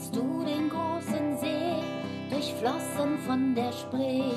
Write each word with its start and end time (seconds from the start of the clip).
kennst 0.00 0.16
du 0.16 0.44
den 0.44 0.70
großen 0.70 1.36
See, 1.38 1.82
durchflossen 2.30 3.18
von 3.26 3.54
der 3.54 3.70
Spree, 3.70 4.32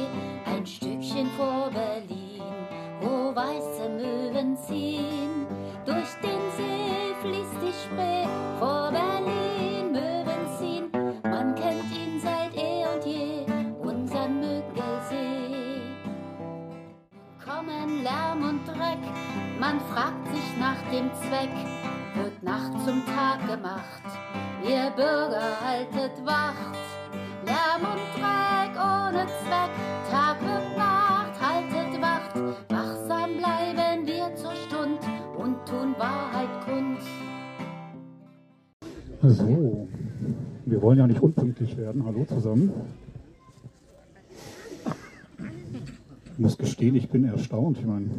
ein 0.46 0.66
Stückchen 0.66 1.30
vor 1.38 1.70
Berlin, 1.72 2.42
wo 3.00 3.34
weiße 3.34 3.90
Möwen 3.90 4.58
ziehen. 4.58 5.48
Durch 5.86 6.10
den 6.22 6.42
See 6.58 7.16
fließt 7.22 7.62
die 7.62 7.74
Spree, 7.82 8.28
vor 8.60 8.92
Berlin 8.92 9.94
Möwen 9.94 10.58
ziehen. 10.60 10.92
Man 11.24 11.56
kennt 11.56 11.90
ihn 11.92 12.20
seit 12.20 12.54
eh 12.58 12.86
und 12.94 13.06
je, 13.06 13.46
unseren 13.80 14.42
Müggelsee. 14.42 15.80
Kommen 17.46 18.04
Lärm 18.04 18.50
und 18.50 18.68
Dreck, 18.68 19.00
man 19.62 19.80
fragt 19.80 20.28
sich 20.28 20.58
nach 20.60 20.82
dem 20.92 21.10
Zweck, 21.14 21.56
wird 22.16 22.44
Nacht 22.44 22.74
zum 22.86 23.02
Tag 23.06 23.48
gemacht. 23.48 24.53
Ihr 24.64 24.90
Bürger 24.96 25.60
haltet 25.60 26.26
Wacht, 26.26 26.78
Lärm 27.46 27.82
und 27.82 28.00
Dreck 28.16 28.74
ohne 28.80 29.28
Zweck, 29.44 29.74
Tag 30.10 30.40
und 30.40 30.78
Nacht 30.78 31.38
haltet 31.42 32.02
Wacht, 32.02 32.36
wachsam 32.70 33.38
bleiben 33.40 34.08
wir 34.08 34.34
zur 34.36 34.56
Stund 34.56 35.00
und 35.38 35.66
tun 35.68 35.94
Wahrheit 35.98 36.48
kund. 36.66 37.00
So, 39.22 39.86
wir 40.66 40.82
wollen 40.82 40.98
ja 40.98 41.08
nicht 41.08 41.22
unpünktlich 41.22 41.76
werden. 41.76 42.06
Hallo 42.06 42.24
zusammen. 42.24 42.72
Ich 46.32 46.40
muss 46.40 46.58
gestehen, 46.58 46.96
ich 46.96 47.10
bin 47.10 47.26
erstaunt. 47.26 47.80
Ich 47.80 47.86
meine, 47.86 48.10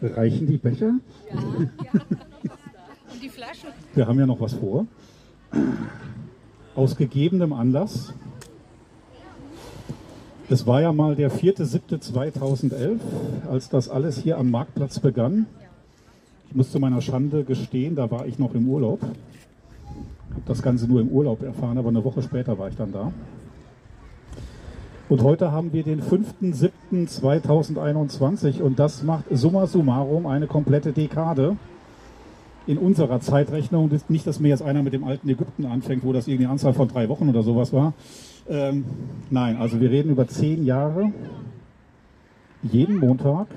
reichen 0.00 0.46
die 0.46 0.56
Becher? 0.56 0.94
Und 1.30 1.70
die 2.42 2.50
Flasche. 3.40 3.68
Wir 3.94 4.06
haben 4.06 4.18
ja 4.18 4.26
noch 4.26 4.38
was 4.38 4.52
vor. 4.52 4.86
Aus 6.74 6.94
gegebenem 6.94 7.54
Anlass. 7.54 8.12
Es 10.50 10.66
war 10.66 10.82
ja 10.82 10.92
mal 10.92 11.16
der 11.16 11.32
4.7.2011, 11.32 12.98
als 13.50 13.70
das 13.70 13.88
alles 13.88 14.18
hier 14.18 14.36
am 14.36 14.50
Marktplatz 14.50 14.98
begann. 14.98 15.46
Ich 16.50 16.54
muss 16.54 16.70
zu 16.70 16.78
meiner 16.80 17.00
Schande 17.00 17.44
gestehen, 17.44 17.94
da 17.94 18.10
war 18.10 18.26
ich 18.26 18.38
noch 18.38 18.54
im 18.54 18.68
Urlaub. 18.68 19.00
Habe 19.00 19.14
das 20.44 20.60
Ganze 20.60 20.86
nur 20.86 21.00
im 21.00 21.08
Urlaub 21.08 21.42
erfahren, 21.42 21.78
aber 21.78 21.88
eine 21.88 22.04
Woche 22.04 22.20
später 22.20 22.58
war 22.58 22.68
ich 22.68 22.76
dann 22.76 22.92
da. 22.92 23.10
Und 25.08 25.22
heute 25.22 25.50
haben 25.50 25.72
wir 25.72 25.82
den 25.82 26.02
5.7.2021 26.02 28.60
und 28.60 28.78
das 28.78 29.02
macht 29.02 29.24
summa 29.30 29.66
summarum 29.66 30.26
eine 30.26 30.46
komplette 30.46 30.92
Dekade 30.92 31.56
in 32.70 32.78
unserer 32.78 33.20
Zeitrechnung. 33.20 33.90
Nicht, 34.08 34.26
dass 34.28 34.38
mir 34.38 34.48
jetzt 34.48 34.62
einer 34.62 34.84
mit 34.84 34.92
dem 34.92 35.02
alten 35.02 35.28
Ägypten 35.28 35.66
anfängt, 35.66 36.04
wo 36.04 36.12
das 36.12 36.28
irgendeine 36.28 36.52
Anzahl 36.52 36.72
von 36.72 36.86
drei 36.86 37.08
Wochen 37.08 37.28
oder 37.28 37.42
sowas 37.42 37.72
war. 37.72 37.94
Ähm, 38.48 38.84
nein, 39.28 39.56
also 39.56 39.80
wir 39.80 39.90
reden 39.90 40.10
über 40.10 40.28
zehn 40.28 40.64
Jahre, 40.64 41.12
jeden 42.62 42.98
Montag 42.98 43.48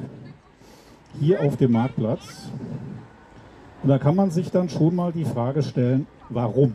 hier 1.19 1.41
auf 1.41 1.57
dem 1.57 1.73
Marktplatz. 1.73 2.49
Und 3.83 3.89
da 3.89 3.99
kann 3.99 4.15
man 4.15 4.31
sich 4.31 4.49
dann 4.49 4.69
schon 4.69 4.95
mal 4.95 5.11
die 5.11 5.25
Frage 5.25 5.61
stellen, 5.61 6.07
warum? 6.29 6.73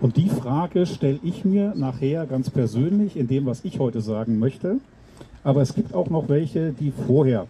Und 0.00 0.16
die 0.16 0.28
Frage 0.28 0.86
stelle 0.86 1.18
ich 1.24 1.44
mir 1.44 1.74
nachher 1.74 2.26
ganz 2.26 2.48
persönlich 2.48 3.16
in 3.16 3.26
dem, 3.26 3.44
was 3.46 3.64
ich 3.64 3.80
heute 3.80 4.00
sagen 4.00 4.38
möchte. 4.38 4.78
Aber 5.42 5.62
es 5.62 5.74
gibt 5.74 5.94
auch 5.94 6.10
noch 6.10 6.28
welche, 6.28 6.72
die 6.72 6.92
vorher 6.92 7.48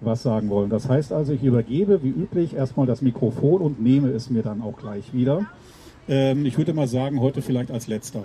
was 0.00 0.22
sagen 0.22 0.50
wollen. 0.50 0.70
Das 0.70 0.88
heißt 0.88 1.12
also, 1.12 1.32
ich 1.32 1.42
übergebe 1.42 2.02
wie 2.02 2.08
üblich 2.08 2.54
erstmal 2.54 2.86
das 2.86 3.02
Mikrofon 3.02 3.62
und 3.62 3.80
nehme 3.80 4.08
es 4.10 4.30
mir 4.30 4.42
dann 4.42 4.62
auch 4.62 4.76
gleich 4.76 5.14
wieder. 5.14 5.46
Ähm, 6.08 6.44
ich 6.46 6.58
würde 6.58 6.74
mal 6.74 6.86
sagen, 6.86 7.20
heute 7.20 7.42
vielleicht 7.42 7.70
als 7.70 7.86
letzter. 7.86 8.24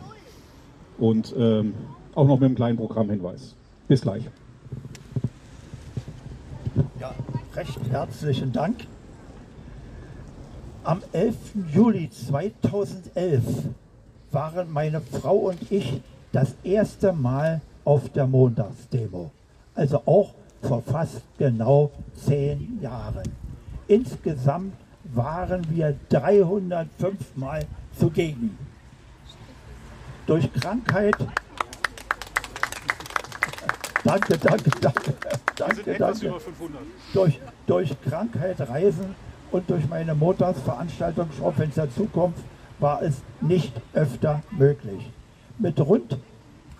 Und 0.97 1.33
ähm, 1.37 1.73
auch 2.13 2.27
noch 2.27 2.39
mit 2.39 2.45
einem 2.45 2.55
kleinen 2.55 2.77
Programmhinweis. 2.77 3.55
Bis 3.87 4.01
gleich. 4.01 4.23
Ja, 6.99 7.13
recht 7.55 7.79
herzlichen 7.89 8.51
Dank. 8.51 8.87
Am 10.83 11.01
11. 11.11 11.35
Juli 11.73 12.09
2011 12.09 13.43
waren 14.31 14.71
meine 14.71 15.01
Frau 15.01 15.35
und 15.35 15.71
ich 15.71 16.01
das 16.31 16.55
erste 16.63 17.13
Mal 17.13 17.61
auf 17.85 18.09
der 18.09 18.27
Montagsdemo. 18.27 19.31
Also 19.75 20.01
auch 20.05 20.33
vor 20.61 20.81
fast 20.81 21.21
genau 21.37 21.91
zehn 22.15 22.79
Jahren. 22.81 23.29
Insgesamt 23.87 24.73
waren 25.13 25.65
wir 25.69 25.95
305 26.09 27.35
Mal 27.35 27.65
zugegen. 27.97 28.57
Durch 30.25 30.51
Krankheit. 30.53 31.15
Danke, 34.03 34.37
danke, 34.37 34.69
danke. 34.79 35.13
Danke, 35.55 35.93
danke 35.97 36.33
durch, 37.13 37.39
durch 37.67 38.01
Krankheit, 38.01 38.59
Reisen 38.61 39.15
und 39.51 39.69
durch 39.69 39.87
meine 39.87 40.15
Montagsveranstaltung 40.15 41.27
Schaufenster 41.37 41.89
Zukunft 41.91 42.43
war 42.79 43.01
es 43.03 43.21
nicht 43.41 43.73
öfter 43.93 44.41
möglich. 44.51 45.11
Mit 45.59 45.79
rund 45.79 46.17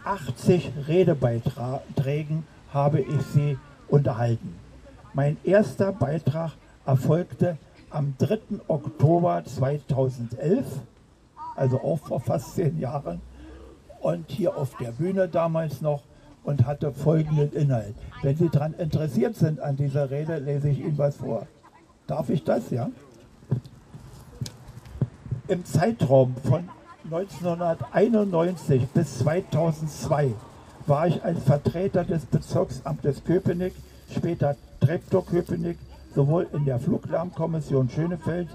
80 0.03 0.71
Redebeiträgen 0.87 2.43
habe 2.73 3.01
ich 3.01 3.21
Sie 3.33 3.57
unterhalten. 3.91 4.55
Mein 5.13 5.37
erster 5.43 5.91
Beitrag 5.91 6.53
erfolgte 6.85 7.57
am 7.89 8.15
3. 8.17 8.39
Oktober 8.67 9.43
2011, 9.45 10.65
also 11.55 11.81
auch 11.81 11.97
vor 11.97 12.21
fast 12.21 12.55
zehn 12.55 12.79
Jahren, 12.79 13.21
und 13.99 14.29
hier 14.29 14.57
auf 14.57 14.75
der 14.77 14.91
Bühne 14.91 15.27
damals 15.27 15.81
noch 15.81 16.03
und 16.43 16.65
hatte 16.65 16.91
folgenden 16.91 17.51
Inhalt. 17.53 17.93
Wenn 18.23 18.35
Sie 18.35 18.49
daran 18.49 18.73
interessiert 18.73 19.35
sind 19.35 19.59
an 19.59 19.75
dieser 19.75 20.09
Rede, 20.09 20.37
lese 20.37 20.69
ich 20.69 20.79
Ihnen 20.79 20.97
was 20.97 21.17
vor. 21.17 21.45
Darf 22.07 22.29
ich 22.29 22.43
das, 22.43 22.71
ja? 22.71 22.89
Im 25.47 25.65
Zeitraum 25.65 26.35
von 26.43 26.69
1991 27.03 28.87
bis 28.87 29.19
2002 29.19 30.33
war 30.87 31.07
ich 31.07 31.23
als 31.23 31.43
Vertreter 31.43 32.03
des 32.03 32.25
Bezirksamtes 32.25 33.23
Köpenick, 33.23 33.73
später 34.09 34.55
Treptow-Köpenick, 34.79 35.77
sowohl 36.15 36.47
in 36.53 36.65
der 36.65 36.79
Fluglärmkommission 36.79 37.89
Schönefeld 37.89 38.49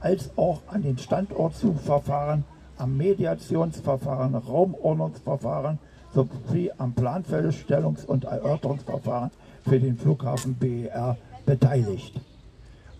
als 0.00 0.30
auch 0.36 0.60
an 0.68 0.82
den 0.82 0.98
Standortsuchverfahren, 0.98 2.44
am 2.78 2.96
Mediationsverfahren, 2.96 4.34
Raumordnungsverfahren 4.34 5.78
sowie 6.14 6.70
am 6.78 6.92
Planfeststellungs- 6.92 8.06
und 8.06 8.24
Erörterungsverfahren 8.24 9.30
für 9.62 9.78
den 9.78 9.96
Flughafen 9.96 10.54
BER 10.54 11.16
beteiligt. 11.46 12.20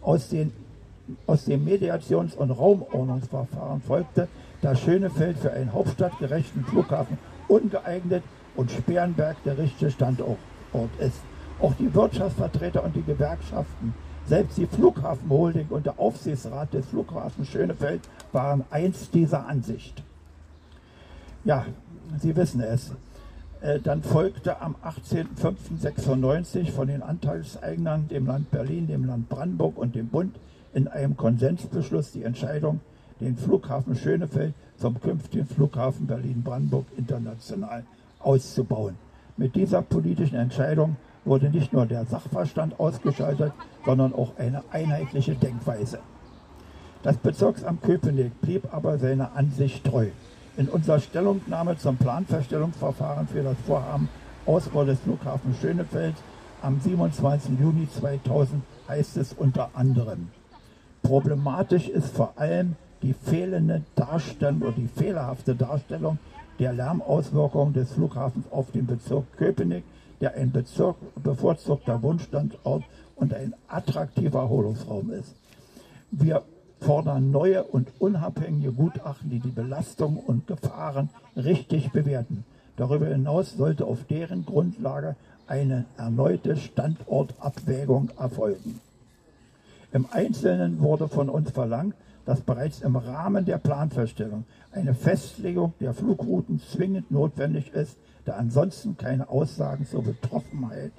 Aus, 0.03 0.29
den, 0.29 0.53
aus 1.27 1.45
dem 1.45 1.65
Mediations- 1.65 2.37
und 2.37 2.51
Raumordnungsverfahren 2.51 3.81
folgte, 3.81 4.29
dass 4.63 4.81
Schönefeld 4.81 5.39
für 5.39 5.53
einen 5.53 5.73
hauptstadtgerechten 5.73 6.65
Flughafen 6.65 7.19
ungeeignet 7.49 8.23
und 8.57 8.71
Sperrenberg 8.71 9.43
der 9.45 9.59
richtige 9.59 9.91
Standort 9.91 10.39
ist. 10.99 11.21
Auch 11.61 11.75
die 11.75 11.93
Wirtschaftsvertreter 11.95 12.83
und 12.85 12.97
die 12.97 13.03
Gewerkschaften, 13.03 13.95
selbst 14.27 14.57
die 14.59 14.67
Flughafenholding 14.67 15.67
und 15.69 15.87
der 15.87 15.99
Aufsichtsrat 15.99 16.73
des 16.73 16.87
Flughafens 16.87 17.49
Schönefeld 17.49 18.01
waren 18.33 18.65
einst 18.71 19.15
dieser 19.15 19.47
Ansicht. 19.47 20.03
Ja, 21.45 21.67
Sie 22.19 22.35
wissen 22.37 22.61
es. 22.61 22.93
Äh, 23.61 23.79
Dann 23.81 24.03
folgte 24.03 24.61
am 24.61 24.77
18.05.96 24.85 26.71
von 26.71 26.89
den 26.89 27.03
Anteilseignern, 27.03 28.09
dem 28.09 28.27
Land 28.27 28.51
Berlin, 28.51 28.87
dem 28.87 29.05
Land 29.05 29.29
Brandenburg 29.29 29.77
und 29.79 29.95
dem 29.95 30.09
Bund 30.09 30.37
in 30.73 30.89
einem 30.89 31.17
Konsensbeschluss 31.17 32.13
die 32.13 32.23
Entscheidung, 32.23 32.81
den 33.21 33.37
Flughafen 33.37 33.97
Schönefeld 33.97 34.55
zum 34.77 35.01
künftigen 35.01 35.47
Flughafen 35.47 36.07
Berlin-Brandenburg 36.07 36.87
international 36.97 37.85
auszubauen. 38.21 38.97
Mit 39.37 39.55
dieser 39.55 39.83
politischen 39.83 40.37
Entscheidung 40.37 40.97
wurde 41.25 41.51
nicht 41.51 41.73
nur 41.73 41.87
der 41.87 42.05
Sachverstand 42.05 42.79
ausgeschaltet, 42.79 43.53
sondern 43.85 44.15
auch 44.15 44.37
eine 44.39 44.63
einheitliche 44.71 45.35
Denkweise. 45.35 45.99
Das 47.03 47.17
Bezirksamt 47.17 47.83
Köpenick 47.83 48.41
blieb 48.41 48.73
aber 48.73 48.99
seiner 48.99 49.35
Ansicht 49.35 49.85
treu. 49.85 50.09
In 50.57 50.69
unserer 50.69 51.01
Stellungnahme 51.01 51.79
zum 51.79 51.97
Planfeststellungsverfahren 51.97 53.27
für 53.29 53.43
das 53.43 53.57
Vorhaben 53.67 54.09
Ausbau 54.45 54.85
des 54.85 55.01
Flughafens 55.01 55.59
Schönefeld 55.59 56.15
am 56.63 56.81
27. 56.81 57.59
Juni 57.59 57.89
2000 57.89 58.63
heißt 58.89 59.17
es 59.17 59.33
unter 59.33 59.71
anderem, 59.75 60.29
problematisch 61.03 61.89
ist 61.89 62.15
vor 62.15 62.35
allem 62.37 62.77
die 63.03 63.15
fehlende 63.15 63.83
Darstellung 63.95 64.61
oder 64.63 64.73
die 64.73 64.89
fehlerhafte 64.89 65.55
Darstellung 65.55 66.19
der 66.61 66.75
Lärmauswirkungen 66.75 67.73
des 67.73 67.91
Flughafens 67.93 68.45
auf 68.53 68.71
den 68.71 68.87
Bezirk 68.87 69.25
Köpenick, 69.39 69.83
der 70.21 70.35
ein 70.35 70.53
Bezirk, 70.53 70.97
bevorzugter 71.23 72.03
Wunschstandort 72.03 72.85
und 73.17 73.35
ein 73.35 73.55
attraktiver 73.67 74.41
Erholungsraum 74.41 75.11
ist. 75.11 75.35
Wir 76.11 76.43
fordern 76.81 77.31
neue 77.31 77.65
und 77.65 77.89
unabhängige 77.99 78.73
Gutachten, 78.73 79.31
die 79.31 79.41
die 79.41 79.51
Belastungen 79.51 80.19
und 80.19 80.47
Gefahren 80.47 81.09
richtig 81.35 81.93
bewerten. 81.93 82.45
Darüber 82.77 83.07
hinaus 83.07 83.57
sollte 83.57 83.87
auf 83.87 84.05
deren 84.05 84.45
Grundlage 84.45 85.17
eine 85.47 85.87
erneute 85.97 86.57
Standortabwägung 86.57 88.11
erfolgen. 88.19 88.81
Im 89.93 90.07
Einzelnen 90.11 90.81
wurde 90.81 91.09
von 91.09 91.29
uns 91.29 91.51
verlangt, 91.51 91.95
dass 92.31 92.43
bereits 92.43 92.81
im 92.81 92.95
Rahmen 92.95 93.45
der 93.45 93.59
Planfeststellung 93.59 94.45
eine 94.71 94.95
Festlegung 94.95 95.73
der 95.81 95.95
Flugrouten 95.95 96.61
zwingend 96.61 97.11
notwendig 97.11 97.73
ist, 97.75 97.99
da 98.25 98.35
ansonsten 98.35 98.97
keine 98.97 99.29
Aussagen 99.29 99.85
zur 99.85 100.05
Betroffenheit, 100.05 100.93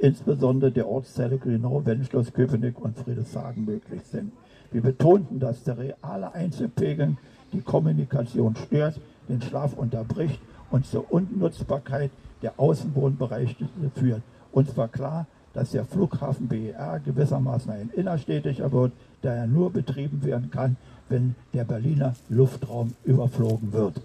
insbesondere 0.00 0.72
der 0.72 0.88
Ortsteile 0.88 1.38
Grünau, 1.38 1.86
Wenschloss, 1.86 2.32
Köpenick 2.32 2.80
und 2.80 2.98
Friedrichshagen 2.98 3.66
möglich 3.66 4.02
sind. 4.10 4.32
Wir 4.72 4.82
betonten, 4.82 5.38
dass 5.38 5.62
der 5.62 5.78
reale 5.78 6.34
Einzelpegel 6.34 7.16
die 7.52 7.60
Kommunikation 7.60 8.56
stört, 8.56 8.98
den 9.28 9.40
Schlaf 9.42 9.74
unterbricht 9.74 10.40
und 10.72 10.84
zur 10.86 11.12
Unnutzbarkeit 11.12 12.10
der 12.42 12.58
Außenwohnbereiche 12.58 13.68
führt. 13.94 14.22
Uns 14.50 14.76
war 14.76 14.88
klar, 14.88 15.28
dass 15.54 15.70
der 15.70 15.84
Flughafen 15.84 16.48
BER 16.48 17.00
gewissermaßen 17.04 17.70
ein 17.70 17.90
innerstädtischer 17.94 18.72
wird, 18.72 18.92
der 19.22 19.36
ja 19.36 19.46
nur 19.46 19.72
betrieben 19.72 20.24
werden 20.24 20.50
kann, 20.50 20.76
wenn 21.08 21.34
der 21.52 21.64
Berliner 21.64 22.14
Luftraum 22.28 22.94
überflogen 23.04 23.72
wird. 23.72 24.00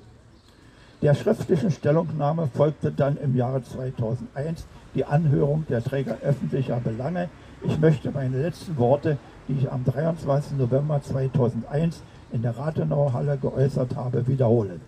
Der 1.02 1.14
schriftlichen 1.14 1.72
Stellungnahme 1.72 2.48
folgte 2.48 2.92
dann 2.92 3.18
im 3.18 3.36
Jahre 3.36 3.62
2001 3.62 4.66
die 4.96 5.06
Anhörung 5.06 5.66
der 5.70 5.84
Träger 5.84 6.18
öffentlicher 6.24 6.80
Belange. 6.80 7.30
Ich 7.64 7.80
möchte 7.80 8.12
meine 8.12 8.42
letzten 8.42 8.78
Worte, 8.78 9.18
die 9.48 9.54
ich 9.54 9.72
am 9.72 9.86
23. 9.86 10.58
November 10.58 11.02
2001 11.02 12.02
in 12.32 12.42
der 12.42 12.58
Rathenauer 12.58 13.14
Halle 13.14 13.38
geäußert 13.38 13.96
habe, 13.96 14.28
wiederholen. 14.28 14.82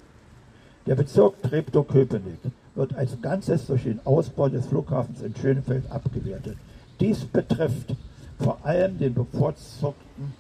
Der 0.88 0.96
Bezirk 0.96 1.42
Treptow-Köpenick 1.44 2.40
wird 2.80 2.96
als 2.96 3.22
Ganzes 3.22 3.68
durch 3.68 3.84
den 3.84 4.00
Ausbau 4.06 4.48
des 4.48 4.66
Flughafens 4.66 5.22
in 5.22 5.36
Schönefeld 5.36 5.92
abgewertet. 5.92 6.56
Dies 7.02 7.26
betrifft 7.26 7.94
vor 8.40 8.58
allem 8.64 8.98
den 8.98 9.14
bevorzugten 9.14 10.34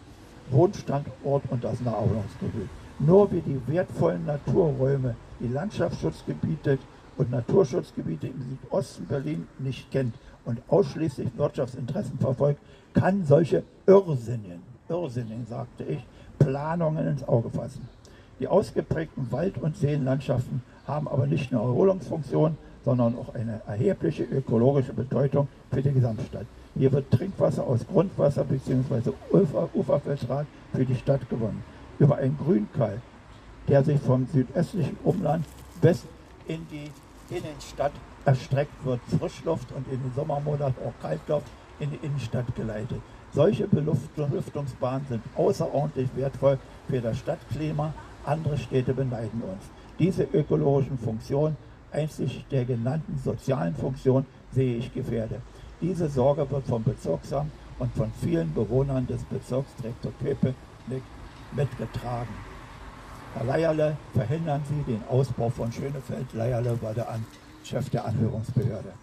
Wohnstandort 0.49 1.43
und 1.49 1.63
das 1.63 1.81
Naherholungsgebiet. 1.81 2.69
Nur 2.99 3.29
wie 3.33 3.41
die 3.41 3.61
wertvollen 3.67 4.25
Naturräume, 4.25 5.15
die 5.41 5.49
Landschaftsschutzgebiete 5.49 6.79
und 7.17 7.29
Naturschutzgebiete 7.29 8.27
im 8.27 8.57
Südosten 8.61 9.05
Berlin 9.05 9.47
nicht 9.59 9.91
kennt 9.91 10.15
und 10.45 10.61
ausschließlich 10.69 11.29
Wirtschaftsinteressen 11.35 12.19
verfolgt, 12.19 12.61
kann 12.93 13.25
solche 13.25 13.63
Irrsinnen, 13.85 14.63
Irrsinnen 14.87 15.45
sagte 15.45 15.83
ich, 15.83 16.05
Planungen 16.39 17.05
ins 17.05 17.27
Auge 17.27 17.49
fassen. 17.49 17.87
Die 18.39 18.47
ausgeprägten 18.47 19.29
Wald- 19.33 19.57
und 19.57 19.75
Seenlandschaften 19.75 20.61
haben 20.89 21.07
aber 21.07 21.27
nicht 21.27 21.51
nur 21.51 21.61
Erholungsfunktion, 21.61 22.57
sondern 22.83 23.15
auch 23.17 23.33
eine 23.35 23.61
erhebliche 23.67 24.23
ökologische 24.23 24.93
Bedeutung 24.93 25.47
für 25.71 25.81
die 25.81 25.91
Gesamtstadt. 25.91 26.45
Hier 26.75 26.91
wird 26.91 27.11
Trinkwasser 27.11 27.65
aus 27.65 27.85
Grundwasser 27.87 28.43
bzw. 28.43 29.11
Ufer, 29.31 29.69
Uferfiltrat 29.73 30.47
für 30.73 30.85
die 30.85 30.95
Stadt 30.95 31.29
gewonnen. 31.29 31.63
Über 31.99 32.17
einen 32.17 32.37
Grünkeil, 32.37 33.01
der 33.67 33.83
sich 33.83 33.99
vom 33.99 34.27
südöstlichen 34.27 34.97
Umland 35.03 35.45
bis 35.81 36.05
in 36.47 36.65
die 36.71 36.89
Innenstadt 37.33 37.91
erstreckt, 38.25 38.85
wird 38.85 39.01
Frischluft 39.19 39.71
und 39.73 39.85
in 39.91 40.01
den 40.01 40.13
Sommermonaten 40.15 40.83
auch 40.85 41.01
Kaltluft 41.01 41.47
in 41.79 41.91
die 41.91 42.05
Innenstadt 42.05 42.55
geleitet. 42.55 43.01
Solche 43.33 43.67
Belüftungsbahnen 43.67 45.05
sind 45.07 45.21
außerordentlich 45.35 46.09
wertvoll 46.15 46.57
für 46.89 46.99
das 46.99 47.19
Stadtklima. 47.19 47.93
Andere 48.25 48.57
Städte 48.57 48.93
beneiden 48.93 49.41
uns. 49.43 49.63
Diese 49.99 50.23
ökologischen 50.23 50.97
Funktionen, 50.97 51.57
einzig 51.91 52.45
der 52.49 52.63
genannten 52.63 53.19
sozialen 53.23 53.75
Funktion, 53.75 54.25
sehe 54.51 54.77
ich 54.77 54.93
gefährdet. 54.93 55.41
Diese 55.81 56.07
Sorge 56.07 56.49
wird 56.49 56.65
vom 56.65 56.83
Bezirksamt 56.83 57.51
und 57.79 57.93
von 57.93 58.11
vielen 58.21 58.53
Bewohnern 58.53 59.05
des 59.07 59.23
Bezirks 59.25 59.75
Treptow-Köpenick 59.81 61.03
mitgetragen. 61.51 62.33
Herr 63.35 63.45
Leierle, 63.45 63.97
verhindern 64.13 64.61
Sie 64.67 64.91
den 64.91 65.03
Ausbau 65.09 65.49
von 65.49 65.71
Schönefeld. 65.71 66.33
Leierle 66.33 66.81
war 66.81 66.93
der 66.93 67.07
Chef 67.63 67.89
der 67.89 68.05
Anhörungsbehörde. 68.05 68.93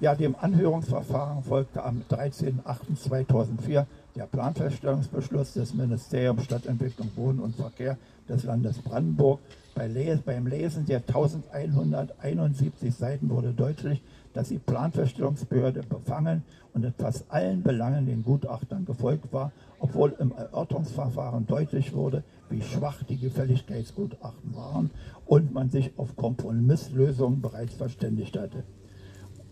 Ja, 0.00 0.14
dem 0.14 0.36
Anhörungsverfahren 0.40 1.42
folgte 1.42 1.82
am 1.82 2.02
13.08.2004 2.10 3.84
der 4.16 4.26
Planfeststellungsbeschluss 4.26 5.54
des 5.54 5.74
Ministeriums 5.74 6.44
Stadtentwicklung, 6.44 7.10
Wohnen 7.16 7.40
und 7.40 7.56
Verkehr 7.56 7.96
des 8.28 8.44
Landes 8.44 8.78
Brandenburg 8.78 9.40
Les 9.86 10.20
beim 10.20 10.46
Lesen 10.46 10.86
der 10.86 10.98
1171 10.98 12.94
Seiten 12.94 13.30
wurde 13.30 13.52
deutlich, 13.52 14.02
dass 14.34 14.48
die 14.48 14.58
Planfeststellungsbehörde 14.58 15.82
befangen 15.82 16.42
und 16.74 16.84
in 16.84 16.92
fast 16.92 17.24
allen 17.28 17.62
Belangen 17.62 18.06
den 18.06 18.24
Gutachtern 18.24 18.84
gefolgt 18.84 19.32
war, 19.32 19.52
obwohl 19.78 20.16
im 20.18 20.32
Erörterungsverfahren 20.32 21.46
deutlich 21.46 21.94
wurde, 21.94 22.24
wie 22.50 22.62
schwach 22.62 23.02
die 23.04 23.18
Gefälligkeitsgutachten 23.18 24.54
waren 24.54 24.90
und 25.26 25.52
man 25.52 25.70
sich 25.70 25.92
auf 25.96 26.16
Kompromisslösungen 26.16 27.40
bereits 27.40 27.74
verständigt 27.74 28.36
hatte. 28.36 28.64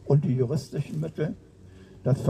Und 0.06 0.24
die 0.24 0.34
juristischen 0.34 1.00
Mittel, 1.00 1.36
das 2.02 2.20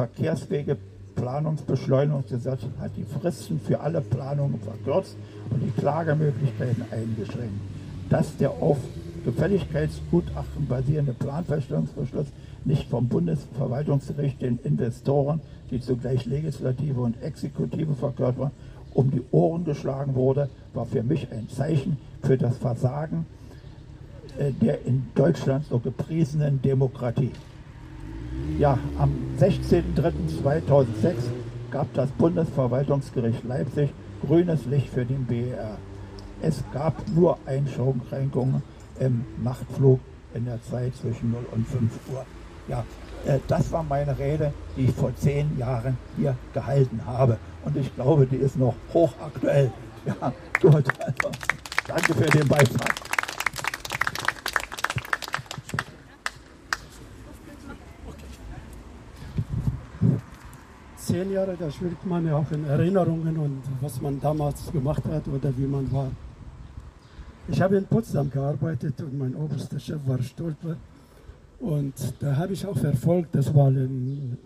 Verkehrswegeplanungsbeschleunigungsgesetz 1.17 2.61
hat 2.79 2.93
die 2.97 3.05
Fristen 3.05 3.61
für 3.61 3.81
alle 3.81 4.01
Planungen 4.01 4.61
verkürzt 4.61 5.17
und 5.51 5.61
die 5.61 5.71
Klagemöglichkeiten 5.71 6.85
eingeschränkt 6.91 7.61
dass 8.09 8.37
der 8.37 8.51
auf 8.51 8.79
Gefälligkeitsgutachten 9.25 10.67
basierende 10.67 11.13
Planfeststellungsbeschluss 11.13 12.27
nicht 12.65 12.89
vom 12.89 13.09
Bundesverwaltungsgericht 13.09 14.41
den 14.41 14.59
Investoren, 14.63 15.41
die 15.71 15.81
zugleich 15.81 16.27
Legislative 16.27 17.01
und 17.01 17.21
Exekutive 17.23 17.95
verkehrt 17.95 18.39
waren, 18.39 18.53
um 18.95 19.11
die 19.11 19.23
Ohren 19.33 19.65
geschlagen 19.65 20.15
wurde, 20.15 20.49
war 20.75 20.87
für 20.87 21.03
mich 21.03 21.29
ein 21.33 21.49
Zeichen 21.49 21.99
für 22.23 22.39
das 22.39 22.57
Versagen 22.59 23.27
äh, 24.39 24.53
der 24.53 24.87
in 24.87 25.07
Deutschland 25.15 25.67
so 25.67 25.79
gepriesenen 25.81 26.63
Demokratie. 26.63 27.33
Ja, 28.58 28.78
am 28.98 29.12
16.03.2006 29.38 31.14
gab 31.70 31.93
das 31.93 32.10
Bundesverwaltungsgericht 32.12 33.44
Leipzig 33.44 33.91
grünes 34.26 34.65
Licht 34.65 34.88
für 34.88 35.05
den 35.05 35.26
BER. 35.26 35.76
Es 36.41 36.65
gab 36.72 36.94
nur 37.15 37.38
Einschränkungen 37.44 38.62
im 38.98 39.24
Nachtflug 39.43 40.00
in 40.34 40.46
der 40.46 40.62
Zeit 40.62 40.94
zwischen 40.96 41.32
0 41.32 41.44
und 41.53 41.69
5 41.69 41.93
Uhr. 42.12 42.24
Ja, 42.69 42.84
äh, 43.26 43.38
das 43.46 43.70
war 43.72 43.82
meine 43.82 44.19
Rede, 44.19 44.53
die 44.76 44.86
ich 44.86 44.94
vor 44.94 45.15
zehn 45.17 45.58
Jahren 45.58 45.98
hier 46.17 46.34
gehalten 46.55 47.00
habe. 47.05 47.38
Und 47.65 47.76
ich 47.76 47.94
glaube, 47.94 48.26
die 48.26 48.36
ist 48.36 48.58
noch 48.58 48.74
hochaktuell. 48.93 49.70
Ja, 50.06 50.32
gut. 50.60 50.84
Also, 51.00 51.31
danke 51.86 52.15
für 52.15 52.31
den 52.31 52.46
Beitrag. 52.48 53.06
Zehn 61.17 61.32
Jahre, 61.32 61.56
da 61.58 61.70
schwirrt 61.70 62.05
man 62.05 62.27
ja 62.27 62.37
auch 62.37 62.51
in 62.51 62.63
Erinnerungen 62.67 63.39
und 63.39 63.63
was 63.81 64.03
man 64.03 64.20
damals 64.20 64.70
gemacht 64.70 65.03
hat 65.06 65.27
oder 65.29 65.51
wie 65.56 65.65
man 65.65 65.91
war. 65.91 66.11
Ich 67.49 67.58
habe 67.63 67.79
in 67.79 67.87
Potsdam 67.87 68.31
gearbeitet 68.31 69.01
und 69.01 69.17
mein 69.17 69.35
oberster 69.35 69.81
Chef 69.81 69.99
war 70.05 70.23
Stolper. 70.23 70.77
Und 71.58 71.94
da 72.20 72.37
habe 72.37 72.53
ich 72.53 72.67
auch 72.67 72.77
verfolgt, 72.77 73.35
dass 73.35 73.51
mal 73.51 73.75
in 73.75 74.37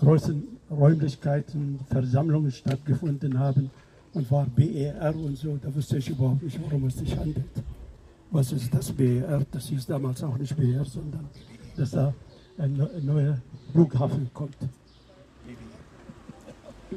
großen 0.00 0.42
Räumlichkeiten 0.72 1.78
Versammlungen 1.88 2.50
stattgefunden 2.50 3.38
haben 3.38 3.70
und 4.12 4.28
war 4.28 4.46
BER 4.46 5.14
und 5.14 5.38
so. 5.38 5.56
Da 5.62 5.72
wusste 5.72 5.98
ich 5.98 6.10
überhaupt 6.10 6.42
nicht, 6.42 6.60
worum 6.64 6.84
es 6.86 6.96
sich 6.96 7.16
handelt. 7.16 7.62
Was 8.32 8.50
ist 8.50 8.74
das 8.74 8.90
BER? 8.90 9.46
Das 9.52 9.68
hieß 9.68 9.86
damals 9.86 10.20
auch 10.24 10.36
nicht 10.36 10.56
BER, 10.56 10.84
sondern 10.84 11.28
dass 11.76 11.92
da 11.92 12.12
ein 12.58 12.88
neuer 13.02 13.38
Flughafen 13.70 14.28
kommt. 14.34 14.56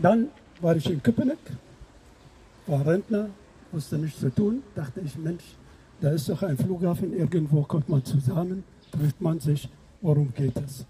Dann 0.01 0.27
war 0.61 0.75
ich 0.75 0.89
in 0.89 1.01
Köpenick, 1.01 1.37
war 2.67 2.85
Rentner, 2.85 3.29
wusste 3.71 3.97
nichts 3.97 4.19
zu 4.19 4.29
tun, 4.29 4.63
dachte 4.75 5.01
ich, 5.01 5.17
Mensch, 5.17 5.43
da 6.01 6.09
ist 6.11 6.29
doch 6.29 6.43
ein 6.43 6.57
Flughafen, 6.57 7.13
irgendwo 7.13 7.63
kommt 7.63 7.89
man 7.89 8.03
zusammen, 8.03 8.63
trifft 8.91 9.21
man 9.21 9.39
sich, 9.39 9.69
worum 10.01 10.33
geht 10.33 10.57
es? 10.57 10.85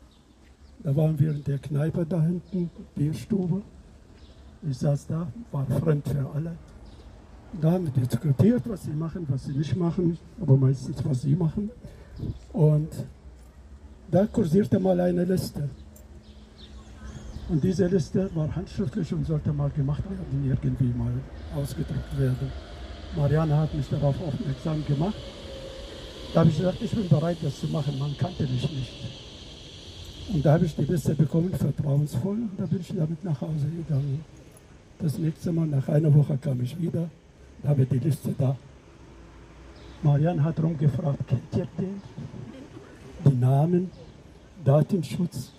Da 0.83 0.95
waren 0.95 1.19
wir 1.19 1.31
in 1.31 1.43
der 1.43 1.57
Kneipe 1.57 2.05
da 2.05 2.21
hinten, 2.21 2.69
Bierstube. 2.95 3.62
Ich 4.69 4.77
saß 4.77 5.07
da, 5.07 5.27
war 5.51 5.65
fremd 5.65 6.07
für 6.07 6.29
alle. 6.33 6.55
Da 7.62 7.71
haben 7.71 7.85
wir 7.85 8.03
diskutiert, 8.03 8.63
was 8.65 8.83
sie 8.83 8.91
machen, 8.91 9.25
was 9.29 9.45
sie 9.45 9.53
nicht 9.53 9.75
machen, 9.75 10.17
aber 10.41 10.57
meistens, 10.57 11.03
was 11.05 11.21
sie 11.21 11.35
machen. 11.35 11.69
Und 12.53 12.89
da 14.12 14.25
kursierte 14.27 14.79
mal 14.79 15.00
eine 15.00 15.24
Liste. 15.24 15.69
Und 17.47 17.63
diese 17.63 17.85
Liste 17.87 18.29
war 18.33 18.55
handschriftlich 18.55 19.13
und 19.13 19.25
sollte 19.25 19.53
mal 19.53 19.69
gemacht 19.69 20.03
werden, 20.03 20.45
irgendwie 20.45 20.97
mal 20.97 21.13
ausgedruckt 21.55 22.17
werden. 22.17 22.51
Marianne 23.15 23.55
hat 23.55 23.73
mich 23.73 23.87
darauf 23.87 24.15
aufmerksam 24.19 24.83
gemacht. 24.85 25.15
Da 26.33 26.39
habe 26.39 26.49
ich 26.49 26.57
gesagt, 26.57 26.81
ich 26.81 26.91
bin 26.91 27.07
bereit, 27.07 27.37
das 27.41 27.59
zu 27.59 27.67
machen. 27.67 27.97
Man 27.99 28.17
kannte 28.17 28.43
mich 28.43 28.69
nicht. 28.71 28.91
Und 30.33 30.43
da 30.43 30.53
habe 30.53 30.65
ich 30.65 30.75
die 30.75 30.85
Liste 30.85 31.13
bekommen, 31.13 31.53
vertrauensvoll, 31.53 32.37
und 32.37 32.51
da 32.57 32.65
bin 32.65 32.81
ich 32.81 32.87
damit 32.87 33.23
nach 33.23 33.39
Hause 33.39 33.67
gegangen. 33.67 34.25
Das 34.99 35.19
nächste 35.19 35.51
Mal, 35.51 35.67
nach 35.67 35.87
einer 35.87 36.13
Woche, 36.13 36.37
kam 36.37 36.61
ich 36.61 36.81
wieder 36.81 37.07
und 37.61 37.69
habe 37.69 37.85
die 37.85 37.99
Liste 37.99 38.33
da. 38.35 38.57
Marianne 40.01 40.43
hat 40.43 40.61
rumgefragt, 40.61 41.27
kennt 41.27 41.55
ihr 41.55 41.67
den? 41.77 42.01
Die 43.23 43.35
Namen, 43.35 43.91
Datenschutz 44.63 45.51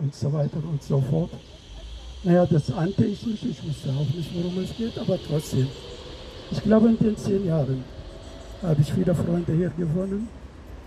und 0.00 0.14
so 0.14 0.32
weiter 0.32 0.58
und 0.58 0.82
so 0.82 1.00
fort. 1.00 1.30
Naja, 2.22 2.46
das 2.46 2.70
ahnte 2.70 3.04
ich 3.04 3.24
nicht, 3.26 3.44
ich 3.44 3.68
wusste 3.68 3.90
auch 3.90 4.14
nicht, 4.14 4.30
worum 4.34 4.58
es 4.62 4.76
geht, 4.76 4.96
aber 4.98 5.18
trotzdem. 5.28 5.66
Ich 6.50 6.62
glaube, 6.62 6.88
in 6.88 6.98
den 6.98 7.16
zehn 7.16 7.46
Jahren 7.46 7.84
habe 8.62 8.80
ich 8.80 8.92
viele 8.92 9.14
Freunde 9.14 9.52
hier 9.52 9.70
gewonnen. 9.76 10.28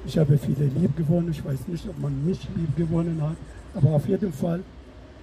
Ich 0.05 0.17
habe 0.17 0.37
viele 0.37 0.65
lieb 0.65 0.95
gewonnen. 0.95 1.29
Ich 1.31 1.43
weiß 1.43 1.67
nicht, 1.67 1.87
ob 1.87 1.99
man 1.99 2.25
mich 2.25 2.39
lieb 2.55 2.75
gewonnen 2.75 3.21
hat, 3.21 3.35
aber 3.75 3.95
auf 3.95 4.07
jeden 4.07 4.33
Fall, 4.33 4.63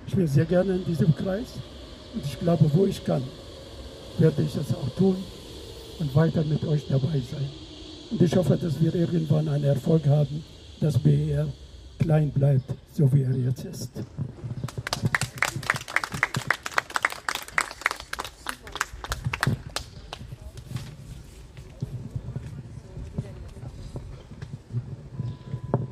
ich 0.06 0.14
bin 0.14 0.26
sehr 0.26 0.44
gerne 0.44 0.76
in 0.76 0.84
diesem 0.84 1.14
Kreis 1.16 1.58
und 2.14 2.24
ich 2.24 2.38
glaube, 2.38 2.70
wo 2.72 2.84
ich 2.84 3.04
kann, 3.04 3.22
werde 4.18 4.42
ich 4.42 4.54
es 4.54 4.74
auch 4.74 4.88
tun 4.96 5.16
und 5.98 6.14
weiter 6.14 6.44
mit 6.44 6.64
euch 6.64 6.86
dabei 6.88 7.20
sein. 7.30 7.48
Und 8.10 8.22
ich 8.22 8.36
hoffe, 8.36 8.56
dass 8.56 8.80
wir 8.80 8.94
irgendwann 8.94 9.48
einen 9.48 9.64
Erfolg 9.64 10.06
haben, 10.06 10.44
dass 10.80 10.98
BER 10.98 11.48
klein 11.98 12.30
bleibt, 12.32 12.64
so 12.92 13.12
wie 13.12 13.22
er 13.22 13.36
jetzt 13.36 13.64
ist. 13.64 13.90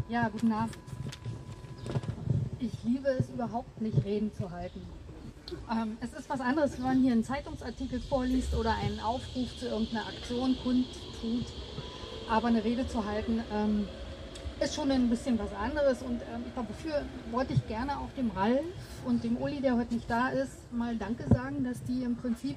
Ja, 0.09 0.29
guten 0.29 0.53
Abend. 0.53 0.77
Ich 2.59 2.71
liebe 2.85 3.09
es 3.19 3.31
überhaupt 3.31 3.81
nicht, 3.81 4.05
Reden 4.05 4.31
zu 4.35 4.51
halten. 4.51 4.81
Ähm, 5.71 5.97
es 6.01 6.13
ist 6.13 6.29
was 6.29 6.41
anderes, 6.41 6.77
wenn 6.77 6.85
man 6.85 7.03
hier 7.03 7.13
einen 7.13 7.25
Zeitungsartikel 7.25 8.01
vorliest 8.01 8.55
oder 8.55 8.75
einen 8.75 9.01
Aufruf 9.01 9.57
zu 9.59 9.69
irgendeiner 9.69 10.07
Aktion 10.07 10.57
kundtut. 10.63 11.47
Aber 12.29 12.49
eine 12.49 12.63
Rede 12.63 12.87
zu 12.87 13.05
halten 13.05 13.41
ähm, 13.53 13.89
ist 14.65 14.75
schon 14.75 14.91
ein 14.91 15.09
bisschen 15.09 15.39
was 15.39 15.53
anderes. 15.55 16.03
Und 16.03 16.21
ähm, 16.35 16.45
dafür 16.55 17.03
wollte 17.31 17.53
ich 17.53 17.67
gerne 17.69 17.99
auch 17.99 18.11
dem 18.17 18.31
Ralf 18.31 18.65
und 19.05 19.25
dem 19.25 19.37
Uli, 19.37 19.61
der 19.61 19.77
heute 19.77 19.95
nicht 19.95 20.11
da 20.11 20.29
ist, 20.29 20.73
mal 20.73 20.97
Danke 20.97 21.25
sagen, 21.33 21.65
dass 21.65 21.83
die 21.85 22.03
im 22.03 22.17
Prinzip 22.17 22.57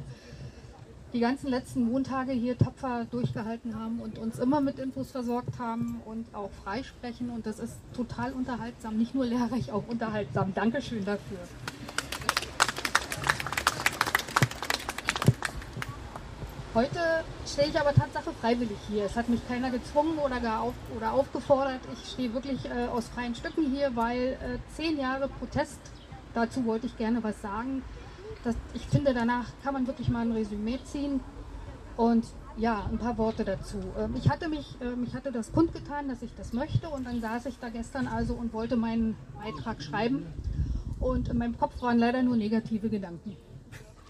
die 1.14 1.20
ganzen 1.20 1.48
letzten 1.48 1.90
Montage 1.90 2.34
hier 2.34 2.58
tapfer 2.58 3.06
durchgehalten 3.10 3.80
haben 3.80 4.00
und 4.02 4.18
uns 4.18 4.38
immer 4.38 4.60
mit 4.60 4.80
Infos 4.80 5.12
versorgt 5.12 5.60
haben 5.60 6.02
und 6.06 6.26
auch 6.34 6.52
freisprechen. 6.64 7.30
Und 7.30 7.46
das 7.46 7.60
ist 7.60 7.78
total 7.96 8.34
unterhaltsam, 8.34 8.98
nicht 8.98 9.16
nur 9.16 9.26
lehrreich, 9.26 9.72
auch 9.72 9.88
unterhaltsam. 9.88 10.54
Dankeschön 10.54 11.06
dafür. 11.06 11.40
Heute 16.76 17.00
stehe 17.48 17.70
ich 17.70 17.80
aber 17.80 17.94
Tatsache 17.94 18.34
freiwillig 18.34 18.78
hier. 18.90 19.06
Es 19.06 19.16
hat 19.16 19.30
mich 19.30 19.40
keiner 19.48 19.72
gezwungen 19.72 20.18
oder, 20.18 20.42
gar 20.42 20.60
auf, 20.60 20.74
oder 20.94 21.14
aufgefordert. 21.14 21.80
Ich 21.94 22.12
stehe 22.12 22.34
wirklich 22.34 22.66
äh, 22.66 22.88
aus 22.88 23.08
freien 23.08 23.34
Stücken 23.34 23.72
hier, 23.72 23.96
weil 23.96 24.34
äh, 24.34 24.58
zehn 24.76 25.00
Jahre 25.00 25.30
Protest, 25.30 25.80
dazu 26.34 26.66
wollte 26.66 26.88
ich 26.88 26.98
gerne 26.98 27.24
was 27.24 27.42
sagen. 27.42 27.82
Das, 28.44 28.58
ich 28.74 28.86
finde, 28.88 29.14
danach 29.14 29.46
kann 29.64 29.74
man 29.74 29.88
wirklich 29.88 30.10
mal 30.10 30.26
ein 30.26 30.34
Resümee 30.34 30.80
ziehen. 30.84 31.22
Und 31.96 32.26
ja, 32.58 32.86
ein 32.92 32.98
paar 32.98 33.18
Worte 33.18 33.46
dazu. 33.46 33.80
Ähm, 33.98 34.16
ich 34.18 34.30
hatte 34.30 34.50
mich, 34.50 34.76
ähm, 34.82 35.06
ich 35.08 35.16
hatte 35.16 35.32
das 35.32 35.54
kundgetan, 35.54 36.10
dass 36.10 36.22
ich 36.24 36.36
das 36.36 36.52
möchte 36.52 36.90
und 36.90 37.06
dann 37.08 37.22
saß 37.22 37.46
ich 37.46 37.58
da 37.58 37.70
gestern 37.70 38.06
also 38.06 38.34
und 38.34 38.52
wollte 38.52 38.76
meinen 38.76 39.16
Beitrag 39.42 39.82
schreiben 39.82 40.26
und 41.00 41.30
in 41.30 41.38
meinem 41.38 41.58
Kopf 41.58 41.82
waren 41.82 42.00
leider 42.00 42.22
nur 42.22 42.36
negative 42.36 42.90
Gedanken. 42.90 43.38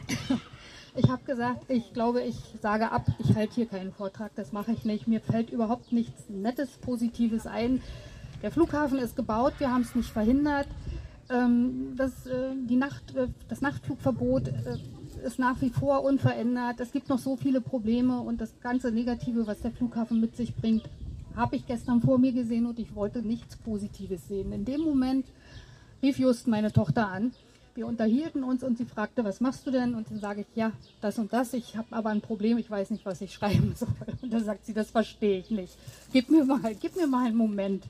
Ich 0.98 1.10
habe 1.10 1.24
gesagt, 1.26 1.70
ich 1.70 1.92
glaube, 1.92 2.22
ich 2.22 2.38
sage 2.62 2.90
ab, 2.90 3.06
ich 3.20 3.36
halte 3.36 3.56
hier 3.56 3.66
keinen 3.66 3.92
Vortrag, 3.92 4.32
das 4.36 4.54
mache 4.54 4.72
ich 4.72 4.86
nicht. 4.86 5.08
Mir 5.08 5.20
fällt 5.20 5.50
überhaupt 5.50 5.92
nichts 5.92 6.30
Nettes, 6.30 6.78
Positives 6.78 7.46
ein. 7.46 7.82
Der 8.42 8.50
Flughafen 8.50 9.00
ist 9.00 9.18
gebaut, 9.18 9.54
wir 9.58 9.72
haben 9.72 9.82
es 9.82 9.94
nicht 9.94 10.10
verhindert. 10.10 10.68
Ähm, 11.30 11.96
das, 11.98 12.26
äh, 12.28 12.52
die 12.70 12.78
Nacht, 12.78 13.14
äh, 13.16 13.28
das 13.50 13.60
Nachtflugverbot 13.60 14.48
äh, 14.48 15.26
ist 15.26 15.38
nach 15.38 15.60
wie 15.62 15.70
vor 15.70 16.04
unverändert. 16.04 16.80
Es 16.80 16.94
gibt 16.94 17.10
noch 17.10 17.20
so 17.20 17.36
viele 17.36 17.60
Probleme 17.60 18.22
und 18.22 18.40
das 18.40 18.54
ganze 18.62 18.90
Negative, 18.90 19.48
was 19.48 19.60
der 19.60 19.72
Flughafen 19.72 20.22
mit 20.22 20.38
sich 20.38 20.56
bringt, 20.56 20.84
habe 21.36 21.58
ich 21.58 21.66
gestern 21.66 22.00
vor 22.02 22.20
mir 22.20 22.32
gesehen 22.32 22.66
und 22.66 22.80
ich 22.80 22.96
wollte 22.96 23.20
nichts 23.20 23.58
Positives 23.58 24.30
sehen. 24.30 24.54
In 24.54 24.64
dem 24.64 24.82
Moment 24.82 25.26
rief 26.02 26.20
Just 26.20 26.48
meine 26.48 26.72
Tochter 26.72 27.10
an 27.10 27.34
wir 27.76 27.88
unterhielten 27.88 28.44
uns 28.44 28.64
und 28.64 28.78
sie 28.78 28.86
fragte, 28.86 29.26
was 29.26 29.42
machst 29.42 29.68
du 29.68 29.72
denn? 29.72 29.96
Und 29.96 30.10
dann 30.10 30.20
sage 30.20 30.42
ich, 30.42 30.48
ja, 30.56 30.72
das 31.02 31.20
und 31.20 31.34
das. 31.34 31.54
Ich 31.54 31.76
habe 31.76 31.88
aber 31.92 32.10
ein 32.10 32.22
Problem, 32.22 32.58
ich 32.58 32.72
weiß 32.72 32.90
nicht, 32.90 33.06
was 33.06 33.20
ich 33.20 33.34
schreiben 33.34 33.74
soll. 33.78 33.90
Und 34.22 34.32
dann 34.34 34.44
sagt 34.44 34.66
sie, 34.66 34.74
das 34.74 34.92
verstehe 34.92 35.40
ich 35.40 35.52
nicht. 35.52 35.78
Gib 36.14 36.30
mir 36.30 36.46
mal, 36.46 36.74
gib 36.80 36.96
mir 36.96 37.08
mal 37.08 37.28
einen 37.28 37.36
Moment. 37.36 37.84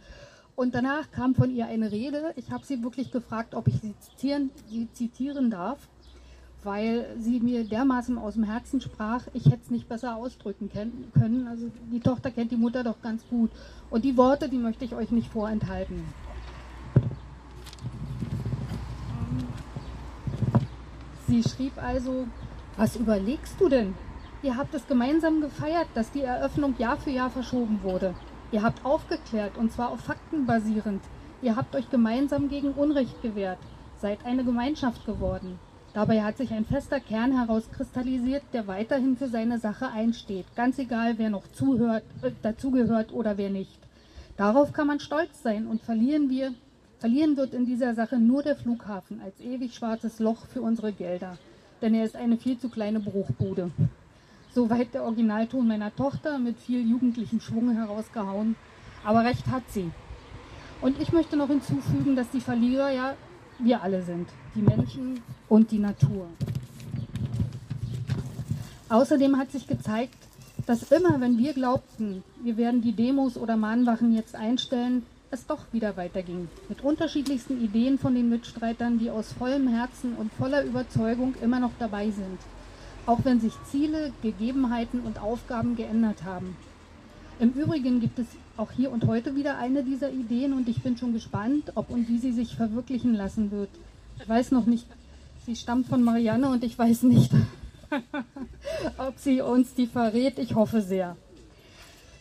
Und 0.56 0.74
danach 0.74 1.12
kam 1.12 1.36
von 1.36 1.54
ihr 1.56 1.68
eine 1.68 1.92
Rede. 1.92 2.34
Ich 2.36 2.50
habe 2.50 2.66
sie 2.66 2.82
wirklich 2.82 3.12
gefragt, 3.12 3.54
ob 3.54 3.68
ich 3.68 3.76
sie 3.80 3.94
zitieren, 4.00 4.50
sie 4.70 4.92
zitieren 4.94 5.52
darf, 5.52 5.78
weil 6.64 7.06
sie 7.20 7.40
mir 7.40 7.64
dermaßen 7.64 8.18
aus 8.18 8.34
dem 8.34 8.44
Herzen 8.44 8.82
sprach, 8.82 9.28
ich 9.34 9.46
hätte 9.46 9.60
es 9.66 9.70
nicht 9.70 9.88
besser 9.88 10.16
ausdrücken 10.16 10.72
können. 11.14 11.48
Also 11.48 11.70
die 11.92 12.00
Tochter 12.00 12.32
kennt 12.32 12.52
die 12.52 12.58
Mutter 12.58 12.84
doch 12.84 13.02
ganz 13.04 13.22
gut. 13.30 13.52
Und 13.92 14.04
die 14.04 14.18
Worte, 14.18 14.50
die 14.50 14.58
möchte 14.58 14.84
ich 14.84 14.96
euch 14.96 15.12
nicht 15.12 15.28
vorenthalten. 15.28 16.06
Sie 21.28 21.42
schrieb 21.42 21.82
also, 21.82 22.28
was 22.78 22.96
überlegst 22.96 23.60
du 23.60 23.68
denn? 23.68 23.96
Ihr 24.44 24.58
habt 24.58 24.76
es 24.76 24.86
gemeinsam 24.86 25.42
gefeiert, 25.42 25.88
dass 25.96 26.12
die 26.12 26.22
Eröffnung 26.22 26.76
Jahr 26.78 26.98
für 26.98 27.10
Jahr 27.10 27.32
verschoben 27.32 27.82
wurde. 27.82 28.14
Ihr 28.52 28.62
habt 28.62 28.86
aufgeklärt, 28.86 29.58
und 29.58 29.72
zwar 29.72 29.90
auf 29.90 30.02
Fakten 30.02 30.46
basierend. 30.46 31.02
Ihr 31.42 31.56
habt 31.56 31.76
euch 31.76 31.90
gemeinsam 31.90 32.48
gegen 32.48 32.74
Unrecht 32.74 33.22
gewehrt, 33.24 33.58
seid 33.98 34.24
eine 34.24 34.44
Gemeinschaft 34.44 35.06
geworden. 35.06 35.58
Dabei 35.94 36.22
hat 36.22 36.38
sich 36.38 36.52
ein 36.52 36.66
fester 36.66 37.00
Kern 37.00 37.32
herauskristallisiert, 37.32 38.44
der 38.54 38.68
weiterhin 38.68 39.18
für 39.18 39.28
seine 39.28 39.58
Sache 39.58 39.88
einsteht, 39.88 40.46
ganz 40.56 40.78
egal, 40.78 41.18
wer 41.18 41.30
noch 41.30 41.48
zuhört, 41.54 42.04
äh, 42.22 42.32
dazugehört 42.44 43.14
oder 43.14 43.38
wer 43.38 43.50
nicht. 43.50 43.80
Darauf 44.38 44.74
kann 44.74 44.88
man 44.88 45.00
stolz 45.00 45.42
sein 45.42 45.66
und 45.66 45.82
verlieren 45.82 46.30
wir 46.30 46.54
Verlieren 47.00 47.36
wird 47.38 47.54
in 47.54 47.66
dieser 47.66 47.94
Sache 47.94 48.18
nur 48.18 48.42
der 48.42 48.56
Flughafen 48.56 49.22
als 49.22 49.40
ewig 49.40 49.76
schwarzes 49.76 50.20
Loch 50.20 50.46
für 50.48 50.62
unsere 50.62 50.94
Gelder, 50.94 51.38
denn 51.82 51.94
er 51.94 52.06
ist 52.06 52.16
eine 52.16 52.38
viel 52.38 52.58
zu 52.58 52.70
kleine 52.70 53.00
Bruchbude. 53.00 53.72
Soweit 54.54 54.94
der 54.94 55.04
Originalton 55.04 55.68
meiner 55.68 55.94
Tochter 55.94 56.40
mit 56.40 56.58
viel 56.58 56.90
jugendlichem 56.90 57.42
Schwung 57.42 57.72
herausgehauen, 57.72 58.56
aber 59.04 59.26
recht 59.26 59.48
hat 59.48 59.64
sie. 59.70 59.92
Und 60.82 61.02
ich 61.02 61.12
möchte 61.12 61.36
noch 61.36 61.48
hinzufügen, 61.48 62.16
dass 62.16 62.30
die 62.30 62.40
Verlierer 62.40 62.92
ja 62.92 63.16
wir 63.60 63.82
alle 63.82 64.02
sind, 64.02 64.28
die 64.56 64.62
Menschen 64.62 65.22
und 65.50 65.72
die 65.72 65.80
Natur. 65.80 66.28
Außerdem 68.90 69.38
hat 69.38 69.52
sich 69.52 69.68
gezeigt, 69.68 70.18
dass 70.66 70.92
immer, 70.92 71.20
wenn 71.20 71.38
wir 71.38 71.54
glaubten, 71.54 72.24
wir 72.44 72.58
werden 72.58 72.82
die 72.82 72.94
Demos 72.94 73.38
oder 73.38 73.58
Mahnwachen 73.58 74.14
jetzt 74.14 74.36
einstellen, 74.36 75.06
es 75.32 75.46
doch 75.46 75.62
wieder 75.72 75.98
weiterging. 75.98 76.48
Mit 76.70 76.82
unterschiedlichsten 76.82 77.64
Ideen 77.64 77.98
von 77.98 78.16
den 78.16 78.30
Mitstreitern, 78.30 79.00
die 79.00 79.10
aus 79.10 79.34
vollem 79.34 79.68
Herzen 79.68 80.16
und 80.16 80.32
voller 80.34 80.64
Überzeugung 80.64 81.36
immer 81.42 81.60
noch 81.60 81.72
dabei 81.80 82.12
sind. 82.12 82.40
Auch 83.06 83.20
wenn 83.24 83.40
sich 83.40 83.54
Ziele, 83.70 84.12
Gegebenheiten 84.22 85.02
und 85.02 85.22
Aufgaben 85.22 85.76
geändert 85.76 86.24
haben. 86.24 86.56
Im 87.40 87.52
Übrigen 87.52 88.00
gibt 88.00 88.18
es 88.20 88.28
auch 88.58 88.72
hier 88.72 88.92
und 88.92 89.06
heute 89.06 89.36
wieder 89.36 89.58
eine 89.58 89.84
dieser 89.84 90.10
Ideen 90.10 90.54
und 90.54 90.70
ich 90.70 90.82
bin 90.82 90.98
schon 90.98 91.14
gespannt, 91.14 91.74
ob 91.76 91.90
und 91.90 92.08
wie 92.08 92.18
sie 92.18 92.32
sich 92.32 92.56
verwirklichen 92.56 93.14
lassen 93.14 93.52
wird. 93.52 93.70
Ich 94.20 94.28
weiß 94.30 94.52
noch 94.52 94.66
nicht, 94.66 94.88
sie 95.46 95.56
stammt 95.56 95.88
von 95.88 96.02
Marianne 96.02 96.50
und 96.50 96.64
ich 96.64 96.80
weiß 96.80 97.04
nicht, 97.04 97.32
ob 98.98 99.18
sie 99.18 99.42
uns 99.42 99.74
die 99.74 99.88
verrät. 99.88 100.40
Ich 100.40 100.56
hoffe 100.56 100.82
sehr. 100.82 101.18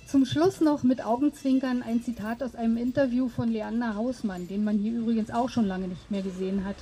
Zum 0.06 0.26
Schluss 0.26 0.60
noch 0.60 0.82
mit 0.82 1.04
Augenzwinkern 1.04 1.82
ein 1.82 2.02
Zitat 2.02 2.42
aus 2.42 2.54
einem 2.54 2.76
Interview 2.76 3.28
von 3.28 3.48
Leander 3.48 3.94
Hausmann, 3.94 4.46
den 4.46 4.62
man 4.62 4.78
hier 4.78 4.92
übrigens 4.92 5.30
auch 5.30 5.48
schon 5.48 5.66
lange 5.66 5.88
nicht 5.88 6.10
mehr 6.10 6.22
gesehen 6.22 6.64
hat. 6.64 6.76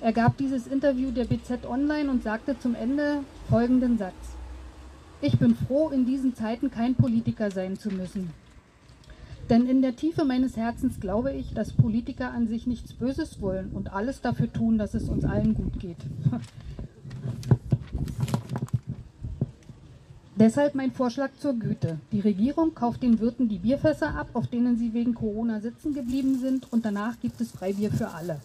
Er 0.00 0.12
gab 0.12 0.36
dieses 0.36 0.66
Interview 0.66 1.10
der 1.10 1.24
BZ 1.24 1.64
Online 1.64 2.10
und 2.10 2.22
sagte 2.22 2.58
zum 2.58 2.74
Ende 2.74 3.20
folgenden 3.48 3.98
Satz. 3.98 4.14
Ich 5.20 5.38
bin 5.38 5.54
froh, 5.54 5.90
in 5.90 6.06
diesen 6.06 6.34
Zeiten 6.34 6.70
kein 6.70 6.94
Politiker 6.94 7.50
sein 7.50 7.78
zu 7.78 7.90
müssen. 7.90 8.30
Denn 9.48 9.66
in 9.66 9.80
der 9.80 9.96
Tiefe 9.96 10.24
meines 10.24 10.56
Herzens 10.56 11.00
glaube 11.00 11.32
ich, 11.32 11.54
dass 11.54 11.72
Politiker 11.72 12.32
an 12.32 12.48
sich 12.48 12.66
nichts 12.66 12.94
Böses 12.94 13.40
wollen 13.40 13.70
und 13.70 13.92
alles 13.92 14.22
dafür 14.22 14.52
tun, 14.52 14.76
dass 14.76 14.94
es 14.94 15.08
uns 15.08 15.24
allen 15.24 15.54
gut 15.54 15.78
geht. 15.78 15.98
Deshalb 20.40 20.74
mein 20.74 20.90
Vorschlag 20.90 21.28
zur 21.38 21.52
Güte. 21.52 21.98
Die 22.12 22.20
Regierung 22.20 22.74
kauft 22.74 23.02
den 23.02 23.20
Wirten 23.20 23.50
die 23.50 23.58
Bierfässer 23.58 24.14
ab, 24.14 24.30
auf 24.32 24.46
denen 24.46 24.78
sie 24.78 24.94
wegen 24.94 25.12
Corona 25.12 25.60
sitzen 25.60 25.92
geblieben 25.92 26.38
sind, 26.38 26.72
und 26.72 26.86
danach 26.86 27.20
gibt 27.20 27.42
es 27.42 27.50
Freibier 27.50 27.90
für 27.90 28.08
alle. 28.08 28.40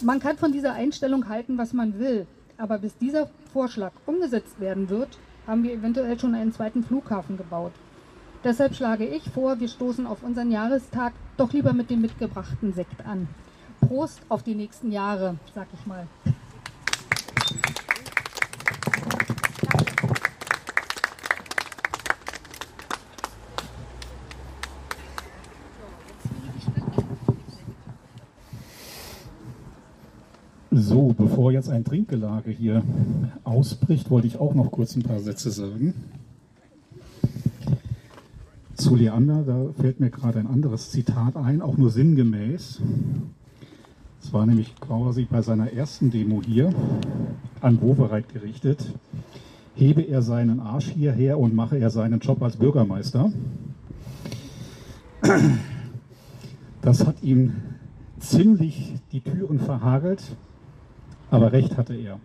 Man 0.00 0.18
kann 0.18 0.38
von 0.38 0.50
dieser 0.50 0.72
Einstellung 0.72 1.28
halten, 1.28 1.58
was 1.58 1.74
man 1.74 1.98
will, 1.98 2.26
aber 2.56 2.78
bis 2.78 2.96
dieser 2.96 3.28
Vorschlag 3.52 3.92
umgesetzt 4.06 4.58
werden 4.60 4.88
wird, 4.88 5.18
haben 5.46 5.62
wir 5.62 5.74
eventuell 5.74 6.18
schon 6.18 6.34
einen 6.34 6.54
zweiten 6.54 6.82
Flughafen 6.82 7.36
gebaut. 7.36 7.72
Deshalb 8.42 8.74
schlage 8.74 9.06
ich 9.06 9.24
vor, 9.24 9.60
wir 9.60 9.68
stoßen 9.68 10.06
auf 10.06 10.22
unseren 10.22 10.50
Jahrestag 10.50 11.12
doch 11.36 11.52
lieber 11.52 11.74
mit 11.74 11.90
dem 11.90 12.00
mitgebrachten 12.00 12.72
Sekt 12.72 13.04
an. 13.04 13.28
Prost 13.86 14.22
auf 14.30 14.42
die 14.42 14.54
nächsten 14.54 14.90
Jahre, 14.90 15.36
sag 15.54 15.66
ich 15.74 15.84
mal. 15.84 16.06
So, 30.76 31.14
bevor 31.34 31.50
jetzt 31.50 31.68
ein 31.68 31.82
Trinkgelage 31.82 32.52
hier 32.52 32.84
ausbricht, 33.42 34.08
wollte 34.08 34.28
ich 34.28 34.38
auch 34.38 34.54
noch 34.54 34.70
kurz 34.70 34.94
ein 34.94 35.02
paar 35.02 35.18
Sätze 35.18 35.50
sagen. 35.50 35.92
Zu 38.76 38.94
Leander, 38.94 39.42
da 39.42 39.66
fällt 39.76 39.98
mir 39.98 40.10
gerade 40.10 40.38
ein 40.38 40.46
anderes 40.46 40.92
Zitat 40.92 41.34
ein, 41.36 41.60
auch 41.60 41.76
nur 41.76 41.90
sinngemäß. 41.90 42.80
Es 44.22 44.32
war 44.32 44.46
nämlich 44.46 44.76
quasi 44.78 45.26
bei 45.28 45.42
seiner 45.42 45.72
ersten 45.72 46.12
Demo 46.12 46.40
hier 46.40 46.72
an 47.60 47.82
Wovereit 47.82 48.32
gerichtet. 48.32 48.94
Hebe 49.74 50.02
er 50.02 50.22
seinen 50.22 50.60
Arsch 50.60 50.90
hierher 50.90 51.40
und 51.40 51.52
mache 51.52 51.78
er 51.78 51.90
seinen 51.90 52.20
Job 52.20 52.40
als 52.44 52.58
Bürgermeister. 52.58 53.32
Das 56.80 57.04
hat 57.04 57.24
ihm 57.24 57.54
ziemlich 58.20 58.94
die 59.10 59.20
Türen 59.20 59.58
verhagelt, 59.58 60.22
aber 61.34 61.52
recht 61.52 61.76
hatte 61.76 61.94
er 61.94 62.20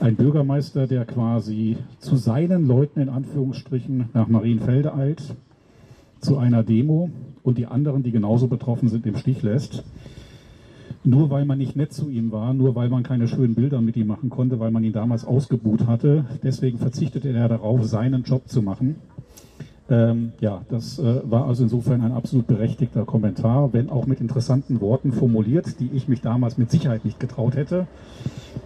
ein 0.00 0.16
Bürgermeister, 0.16 0.88
der 0.88 1.04
quasi 1.04 1.76
zu 2.00 2.16
seinen 2.16 2.66
Leuten 2.66 3.00
in 3.00 3.08
Anführungsstrichen 3.08 4.10
nach 4.12 4.26
Marienfelde 4.26 4.92
eilt, 4.94 5.36
zu 6.20 6.36
einer 6.36 6.64
Demo 6.64 7.10
und 7.44 7.58
die 7.58 7.66
anderen, 7.66 8.02
die 8.02 8.10
genauso 8.10 8.48
betroffen 8.48 8.88
sind, 8.88 9.06
im 9.06 9.16
Stich 9.16 9.42
lässt. 9.42 9.84
Nur 11.04 11.30
weil 11.30 11.44
man 11.44 11.58
nicht 11.58 11.76
nett 11.76 11.92
zu 11.92 12.08
ihm 12.08 12.32
war, 12.32 12.54
nur 12.54 12.74
weil 12.74 12.88
man 12.88 13.02
keine 13.02 13.28
schönen 13.28 13.54
Bilder 13.54 13.80
mit 13.80 13.96
ihm 13.96 14.06
machen 14.06 14.30
konnte, 14.30 14.58
weil 14.58 14.70
man 14.70 14.82
ihn 14.82 14.92
damals 14.92 15.24
ausgebuht 15.24 15.86
hatte. 15.86 16.24
Deswegen 16.42 16.78
verzichtete 16.78 17.28
er 17.28 17.48
darauf, 17.48 17.84
seinen 17.84 18.24
Job 18.24 18.48
zu 18.48 18.62
machen. 18.62 18.96
Ähm, 19.90 20.32
ja, 20.40 20.62
das 20.70 20.98
äh, 20.98 21.20
war 21.24 21.46
also 21.46 21.64
insofern 21.64 22.00
ein 22.00 22.12
absolut 22.12 22.46
berechtigter 22.46 23.04
Kommentar, 23.04 23.72
wenn 23.74 23.90
auch 23.90 24.06
mit 24.06 24.20
interessanten 24.20 24.80
Worten 24.80 25.12
formuliert, 25.12 25.78
die 25.78 25.90
ich 25.92 26.08
mich 26.08 26.22
damals 26.22 26.56
mit 26.56 26.70
Sicherheit 26.70 27.04
nicht 27.04 27.20
getraut 27.20 27.54
hätte. 27.54 27.86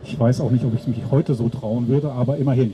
Ich 0.05 0.19
weiß 0.19 0.41
auch 0.41 0.53
nicht, 0.53 0.65
ob 0.65 0.75
ich 0.75 0.87
mich 0.87 1.03
heute 1.11 1.35
so 1.35 1.49
trauen 1.49 1.89
würde, 1.89 2.13
aber 2.13 2.37
immerhin. 2.37 2.73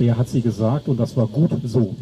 Der 0.00 0.18
hat 0.18 0.28
sie 0.28 0.42
gesagt 0.42 0.88
und 0.88 0.98
das 0.98 1.16
war 1.16 1.28
gut 1.28 1.50
so. 1.64 1.94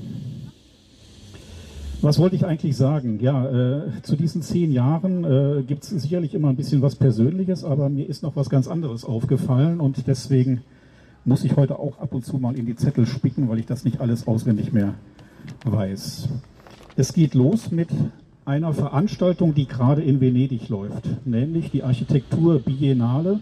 Was 2.03 2.19
wollte 2.19 2.37
ich 2.37 2.47
eigentlich 2.47 2.77
sagen? 2.77 3.19
Ja, 3.21 3.47
äh, 3.47 4.03
zu 4.03 4.17
diesen 4.17 4.41
zehn 4.43 4.71
Jahren 4.71 5.25
äh, 5.25 5.63
gibt 5.63 5.83
es 5.83 5.91
sicherlich 5.91 6.35
immer 6.35 6.49
ein 6.49 6.57
bisschen 6.57 6.81
was 6.81 6.95
Persönliches, 6.95 7.65
aber 7.65 7.89
mir 7.89 8.09
ist 8.09 8.23
noch 8.23 8.37
was 8.37 8.49
ganz 8.49 8.69
anderes 8.69 9.05
aufgefallen 9.05 9.81
und 9.81 10.07
deswegen 10.07 10.63
muss 11.27 11.45
ich 11.45 11.57
heute 11.57 11.79
auch 11.79 11.99
ab 11.99 12.15
und 12.15 12.25
zu 12.25 12.39
mal 12.39 12.57
in 12.57 12.67
die 12.67 12.77
Zettel 12.77 13.05
spicken, 13.05 13.49
weil 13.49 13.59
ich 13.59 13.67
das 13.67 13.85
nicht 13.85 14.01
alles 14.01 14.27
auswendig 14.27 14.73
mehr 14.73 14.95
weiß. 15.65 16.29
Es 16.97 17.13
geht 17.13 17.35
los 17.35 17.71
mit 17.71 17.89
einer 18.45 18.73
Veranstaltung, 18.73 19.53
die 19.53 19.67
gerade 19.67 20.03
in 20.03 20.21
Venedig 20.21 20.69
läuft, 20.69 21.27
nämlich 21.27 21.71
die 21.73 21.83
Architektur 21.83 22.61
Biennale 22.61 23.41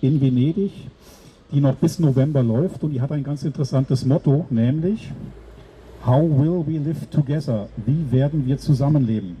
in 0.00 0.20
Venedig, 0.20 0.72
die 1.52 1.60
noch 1.60 1.76
bis 1.76 2.00
November 2.00 2.42
läuft 2.42 2.82
und 2.82 2.90
die 2.90 3.00
hat 3.00 3.12
ein 3.12 3.22
ganz 3.22 3.44
interessantes 3.44 4.04
Motto, 4.04 4.46
nämlich 4.50 5.12
How 6.04 6.28
will 6.28 6.64
we 6.66 6.78
live 6.78 7.06
together? 7.06 7.68
Wie 7.86 8.10
werden 8.10 8.44
wir 8.44 8.58
zusammenleben? 8.58 9.36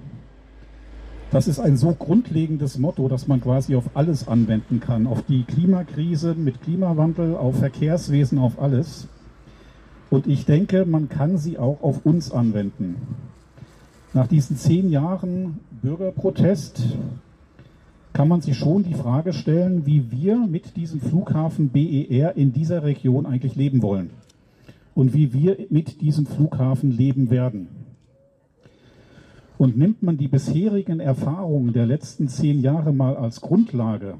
Das 1.32 1.48
ist 1.48 1.58
ein 1.58 1.78
so 1.78 1.92
grundlegendes 1.92 2.76
Motto, 2.76 3.08
dass 3.08 3.26
man 3.26 3.40
quasi 3.40 3.74
auf 3.74 3.96
alles 3.96 4.28
anwenden 4.28 4.80
kann. 4.80 5.06
Auf 5.06 5.22
die 5.22 5.44
Klimakrise 5.44 6.34
mit 6.34 6.60
Klimawandel, 6.60 7.36
auf 7.36 7.58
Verkehrswesen, 7.58 8.38
auf 8.38 8.60
alles. 8.60 9.08
Und 10.10 10.26
ich 10.26 10.44
denke, 10.44 10.84
man 10.84 11.08
kann 11.08 11.38
sie 11.38 11.58
auch 11.58 11.82
auf 11.82 12.04
uns 12.04 12.30
anwenden. 12.30 12.96
Nach 14.12 14.26
diesen 14.26 14.58
zehn 14.58 14.90
Jahren 14.90 15.60
Bürgerprotest 15.80 16.82
kann 18.12 18.28
man 18.28 18.42
sich 18.42 18.58
schon 18.58 18.82
die 18.82 18.92
Frage 18.92 19.32
stellen, 19.32 19.86
wie 19.86 20.12
wir 20.12 20.36
mit 20.36 20.76
diesem 20.76 21.00
Flughafen 21.00 21.70
BER 21.70 22.36
in 22.36 22.52
dieser 22.52 22.82
Region 22.82 23.24
eigentlich 23.24 23.56
leben 23.56 23.80
wollen 23.80 24.10
und 24.94 25.14
wie 25.14 25.32
wir 25.32 25.56
mit 25.70 26.02
diesem 26.02 26.26
Flughafen 26.26 26.90
leben 26.90 27.30
werden. 27.30 27.81
Und 29.62 29.78
nimmt 29.78 30.02
man 30.02 30.18
die 30.18 30.26
bisherigen 30.26 30.98
Erfahrungen 30.98 31.72
der 31.72 31.86
letzten 31.86 32.26
zehn 32.26 32.62
Jahre 32.62 32.92
mal 32.92 33.16
als 33.16 33.40
Grundlage, 33.40 34.14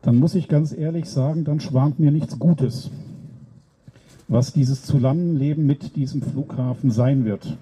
dann 0.00 0.16
muss 0.16 0.34
ich 0.34 0.48
ganz 0.48 0.72
ehrlich 0.72 1.10
sagen, 1.10 1.44
dann 1.44 1.60
schwant 1.60 2.00
mir 2.00 2.10
nichts 2.10 2.38
Gutes, 2.38 2.90
was 4.26 4.54
dieses 4.54 4.82
Zusammenleben 4.82 5.66
mit 5.66 5.94
diesem 5.96 6.22
Flughafen 6.22 6.90
sein 6.90 7.26
wird. 7.26 7.58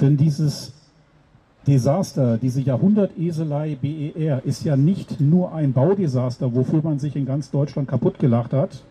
Denn 0.00 0.16
dieses 0.16 0.72
Desaster, 1.66 2.38
diese 2.38 2.62
Jahrhunderteselei 2.62 3.74
BER 3.74 4.46
ist 4.46 4.64
ja 4.64 4.78
nicht 4.78 5.20
nur 5.20 5.52
ein 5.52 5.74
Baudesaster, 5.74 6.54
wofür 6.54 6.80
man 6.82 7.00
sich 7.00 7.16
in 7.16 7.26
ganz 7.26 7.50
Deutschland 7.50 7.86
kaputt 7.86 8.18
gelacht 8.18 8.54
hat, 8.54 8.82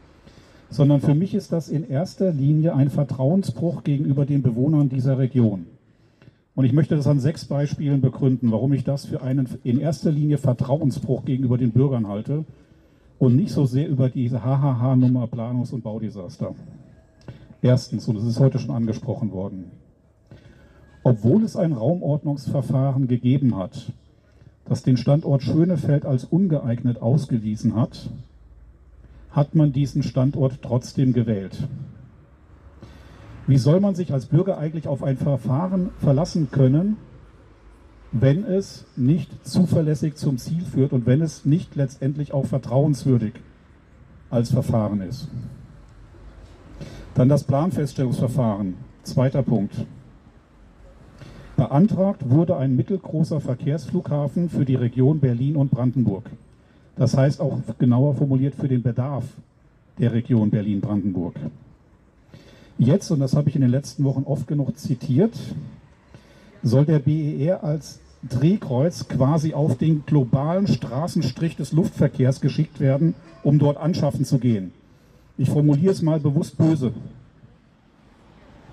sondern 0.69 1.01
für 1.01 1.15
mich 1.15 1.33
ist 1.33 1.51
das 1.51 1.67
in 1.67 1.89
erster 1.89 2.31
Linie 2.31 2.75
ein 2.75 2.91
Vertrauensbruch 2.91 3.83
gegenüber 3.83 4.27
den 4.27 4.43
Bewohnern 4.43 4.87
dieser 4.87 5.17
Region. 5.17 5.65
Und 6.55 6.63
ich 6.63 6.71
möchte 6.71 6.95
das 6.95 7.07
an 7.07 7.19
sechs 7.19 7.45
Beispielen 7.45 7.99
begründen, 7.99 8.51
warum 8.51 8.71
ich 8.71 8.85
das 8.85 9.05
für 9.05 9.21
einen 9.21 9.47
in 9.63 9.79
erster 9.79 10.11
Linie 10.11 10.37
Vertrauensbruch 10.37 11.25
gegenüber 11.25 11.57
den 11.57 11.71
Bürgern 11.71 12.07
halte 12.07 12.45
und 13.19 13.35
nicht 13.35 13.51
so 13.51 13.65
sehr 13.65 13.89
über 13.89 14.09
diese 14.09 14.41
HHH-Nummer 14.41 15.27
Planungs- 15.27 15.73
und 15.73 15.83
Baudesaster. 15.83 16.55
Erstens, 17.61 18.07
und 18.07 18.15
es 18.17 18.23
ist 18.23 18.39
heute 18.39 18.59
schon 18.59 18.75
angesprochen 18.75 19.31
worden, 19.31 19.65
obwohl 21.03 21.43
es 21.43 21.55
ein 21.57 21.73
Raumordnungsverfahren 21.73 23.07
gegeben 23.07 23.57
hat, 23.57 23.91
das 24.63 24.81
den 24.81 24.97
Standort 24.97 25.43
Schönefeld 25.43 26.05
als 26.05 26.23
ungeeignet 26.23 27.01
ausgewiesen 27.01 27.75
hat, 27.75 28.09
hat 29.31 29.55
man 29.55 29.73
diesen 29.73 30.03
Standort 30.03 30.59
trotzdem 30.61 31.11
gewählt. 31.11 31.67
Wie 33.47 33.57
soll 33.57 33.79
man 33.79 33.93
sich 33.93 34.11
als 34.11 34.25
Bürger 34.25 34.57
eigentlich 34.57 34.87
auf 34.87 35.03
ein 35.03 35.17
Verfahren 35.17 35.91
verlassen 35.99 36.49
können, 36.51 36.97
wenn 38.11 38.43
es 38.43 38.85
nicht 38.95 39.45
zuverlässig 39.45 40.15
zum 40.15 40.37
Ziel 40.37 40.63
führt 40.63 40.93
und 40.93 41.05
wenn 41.05 41.21
es 41.21 41.45
nicht 41.45 41.75
letztendlich 41.75 42.33
auch 42.33 42.45
vertrauenswürdig 42.45 43.33
als 44.29 44.51
Verfahren 44.51 45.01
ist? 45.01 45.27
Dann 47.13 47.29
das 47.29 47.43
Planfeststellungsverfahren. 47.43 48.75
Zweiter 49.03 49.43
Punkt. 49.43 49.85
Beantragt 51.55 52.29
wurde 52.29 52.57
ein 52.57 52.75
mittelgroßer 52.75 53.39
Verkehrsflughafen 53.39 54.49
für 54.49 54.65
die 54.65 54.75
Region 54.75 55.19
Berlin 55.19 55.55
und 55.55 55.71
Brandenburg. 55.71 56.29
Das 56.97 57.15
heißt 57.15 57.39
auch 57.39 57.59
genauer 57.77 58.15
formuliert 58.15 58.55
für 58.55 58.67
den 58.67 58.81
Bedarf 58.81 59.25
der 59.99 60.11
Region 60.11 60.49
Berlin-Brandenburg. 60.49 61.35
Jetzt, 62.77 63.09
und 63.11 63.19
das 63.19 63.35
habe 63.35 63.49
ich 63.49 63.55
in 63.55 63.61
den 63.61 63.71
letzten 63.71 64.03
Wochen 64.03 64.23
oft 64.23 64.47
genug 64.47 64.77
zitiert, 64.77 65.33
soll 66.61 66.85
der 66.85 66.99
BER 66.99 67.63
als 67.63 67.99
Drehkreuz 68.27 69.07
quasi 69.07 69.53
auf 69.53 69.77
den 69.77 70.05
globalen 70.05 70.67
Straßenstrich 70.67 71.55
des 71.55 71.71
Luftverkehrs 71.71 72.41
geschickt 72.41 72.79
werden, 72.79 73.13
um 73.43 73.59
dort 73.59 73.77
anschaffen 73.77 74.25
zu 74.25 74.39
gehen. 74.39 74.71
Ich 75.37 75.49
formuliere 75.49 75.91
es 75.91 76.01
mal 76.01 76.19
bewusst 76.19 76.57
böse. 76.57 76.91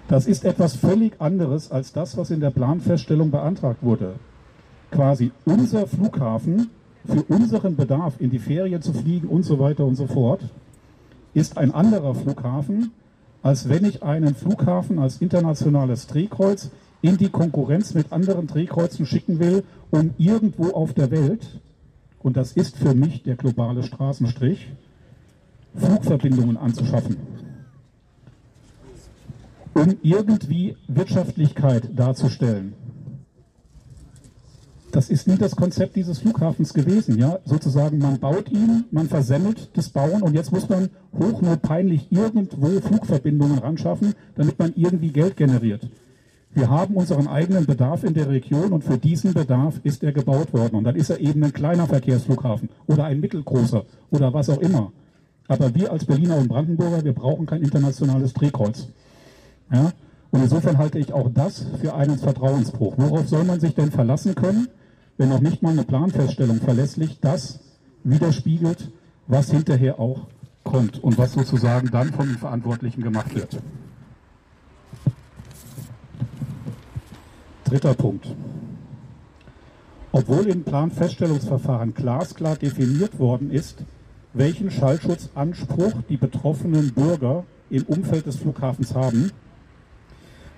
Das 0.08 0.26
ist 0.26 0.44
etwas 0.44 0.74
völlig 0.74 1.20
anderes 1.20 1.70
als 1.70 1.92
das, 1.92 2.16
was 2.16 2.30
in 2.30 2.40
der 2.40 2.50
Planfeststellung 2.50 3.30
beantragt 3.30 3.82
wurde. 3.82 4.14
Quasi 4.90 5.32
unser 5.44 5.86
Flughafen 5.86 6.70
für 7.06 7.22
unseren 7.22 7.76
Bedarf 7.76 8.14
in 8.20 8.30
die 8.30 8.38
Ferien 8.38 8.82
zu 8.82 8.92
fliegen 8.92 9.28
und 9.28 9.44
so 9.44 9.58
weiter 9.58 9.84
und 9.84 9.96
so 9.96 10.06
fort 10.06 10.40
ist 11.34 11.56
ein 11.56 11.72
anderer 11.72 12.14
Flughafen, 12.14 12.92
als 13.42 13.68
wenn 13.68 13.84
ich 13.84 14.02
einen 14.02 14.34
Flughafen 14.34 14.98
als 14.98 15.20
internationales 15.20 16.06
Drehkreuz 16.06 16.70
in 17.02 17.16
die 17.16 17.28
Konkurrenz 17.28 17.94
mit 17.94 18.12
anderen 18.12 18.46
Drehkreuzen 18.46 19.06
schicken 19.06 19.40
will, 19.40 19.64
um 19.90 20.14
irgendwo 20.16 20.70
auf 20.70 20.94
der 20.94 21.10
Welt, 21.10 21.60
und 22.20 22.36
das 22.36 22.52
ist 22.52 22.76
für 22.76 22.94
mich 22.94 23.24
der 23.24 23.34
globale 23.34 23.82
Straßenstrich, 23.82 24.68
Flugverbindungen 25.74 26.56
anzuschaffen, 26.56 27.16
um 29.74 29.96
irgendwie 30.02 30.76
Wirtschaftlichkeit 30.86 31.98
darzustellen. 31.98 32.74
Das 34.92 35.08
ist 35.08 35.26
nie 35.26 35.38
das 35.38 35.56
Konzept 35.56 35.96
dieses 35.96 36.18
Flughafens 36.18 36.74
gewesen, 36.74 37.18
ja. 37.18 37.38
Sozusagen, 37.46 37.96
man 37.98 38.20
baut 38.20 38.50
ihn, 38.50 38.84
man 38.90 39.08
versemmelt 39.08 39.70
das 39.72 39.88
Bauen 39.88 40.20
und 40.20 40.34
jetzt 40.34 40.52
muss 40.52 40.68
man 40.68 40.90
hochnotpeinlich 41.18 42.12
irgendwo 42.12 42.68
Flugverbindungen 42.80 43.58
ran 43.58 43.78
schaffen, 43.78 44.14
damit 44.34 44.58
man 44.58 44.74
irgendwie 44.76 45.10
Geld 45.10 45.38
generiert. 45.38 45.88
Wir 46.54 46.68
haben 46.68 46.94
unseren 46.94 47.26
eigenen 47.26 47.64
Bedarf 47.64 48.04
in 48.04 48.12
der 48.12 48.28
Region 48.28 48.72
und 48.72 48.84
für 48.84 48.98
diesen 48.98 49.32
Bedarf 49.32 49.80
ist 49.82 50.04
er 50.04 50.12
gebaut 50.12 50.52
worden. 50.52 50.76
Und 50.76 50.84
dann 50.84 50.96
ist 50.96 51.08
er 51.08 51.18
eben 51.18 51.42
ein 51.42 51.54
kleiner 51.54 51.86
Verkehrsflughafen 51.86 52.68
oder 52.86 53.04
ein 53.04 53.20
mittelgroßer 53.20 53.86
oder 54.10 54.34
was 54.34 54.50
auch 54.50 54.60
immer. 54.60 54.92
Aber 55.48 55.74
wir 55.74 55.90
als 55.90 56.04
Berliner 56.04 56.36
und 56.36 56.48
Brandenburger, 56.48 57.02
wir 57.02 57.14
brauchen 57.14 57.46
kein 57.46 57.62
internationales 57.62 58.34
Drehkreuz. 58.34 58.88
Ja? 59.72 59.92
Und 60.30 60.42
insofern 60.42 60.76
halte 60.76 60.98
ich 60.98 61.14
auch 61.14 61.30
das 61.32 61.64
für 61.80 61.94
einen 61.94 62.18
Vertrauensbruch. 62.18 62.94
Worauf 62.98 63.28
soll 63.28 63.44
man 63.44 63.58
sich 63.58 63.74
denn 63.74 63.90
verlassen 63.90 64.34
können, 64.34 64.68
wenn 65.18 65.28
noch 65.28 65.40
nicht 65.40 65.62
mal 65.62 65.70
eine 65.70 65.84
Planfeststellung 65.84 66.60
verlässlich 66.60 67.18
das 67.20 67.60
widerspiegelt, 68.04 68.90
was 69.26 69.50
hinterher 69.50 69.98
auch 69.98 70.26
kommt 70.64 71.02
und 71.02 71.18
was 71.18 71.32
sozusagen 71.32 71.90
dann 71.90 72.12
von 72.12 72.28
den 72.28 72.38
Verantwortlichen 72.38 73.02
gemacht 73.02 73.34
wird? 73.34 73.58
Dritter 77.64 77.94
Punkt. 77.94 78.26
Obwohl 80.12 80.46
im 80.46 80.62
Planfeststellungsverfahren 80.62 81.94
glasklar 81.94 82.56
definiert 82.56 83.18
worden 83.18 83.50
ist, 83.50 83.78
welchen 84.34 84.70
Schallschutzanspruch 84.70 85.94
die 86.08 86.18
betroffenen 86.18 86.92
Bürger 86.92 87.44
im 87.70 87.84
Umfeld 87.84 88.26
des 88.26 88.36
Flughafens 88.36 88.94
haben, 88.94 89.30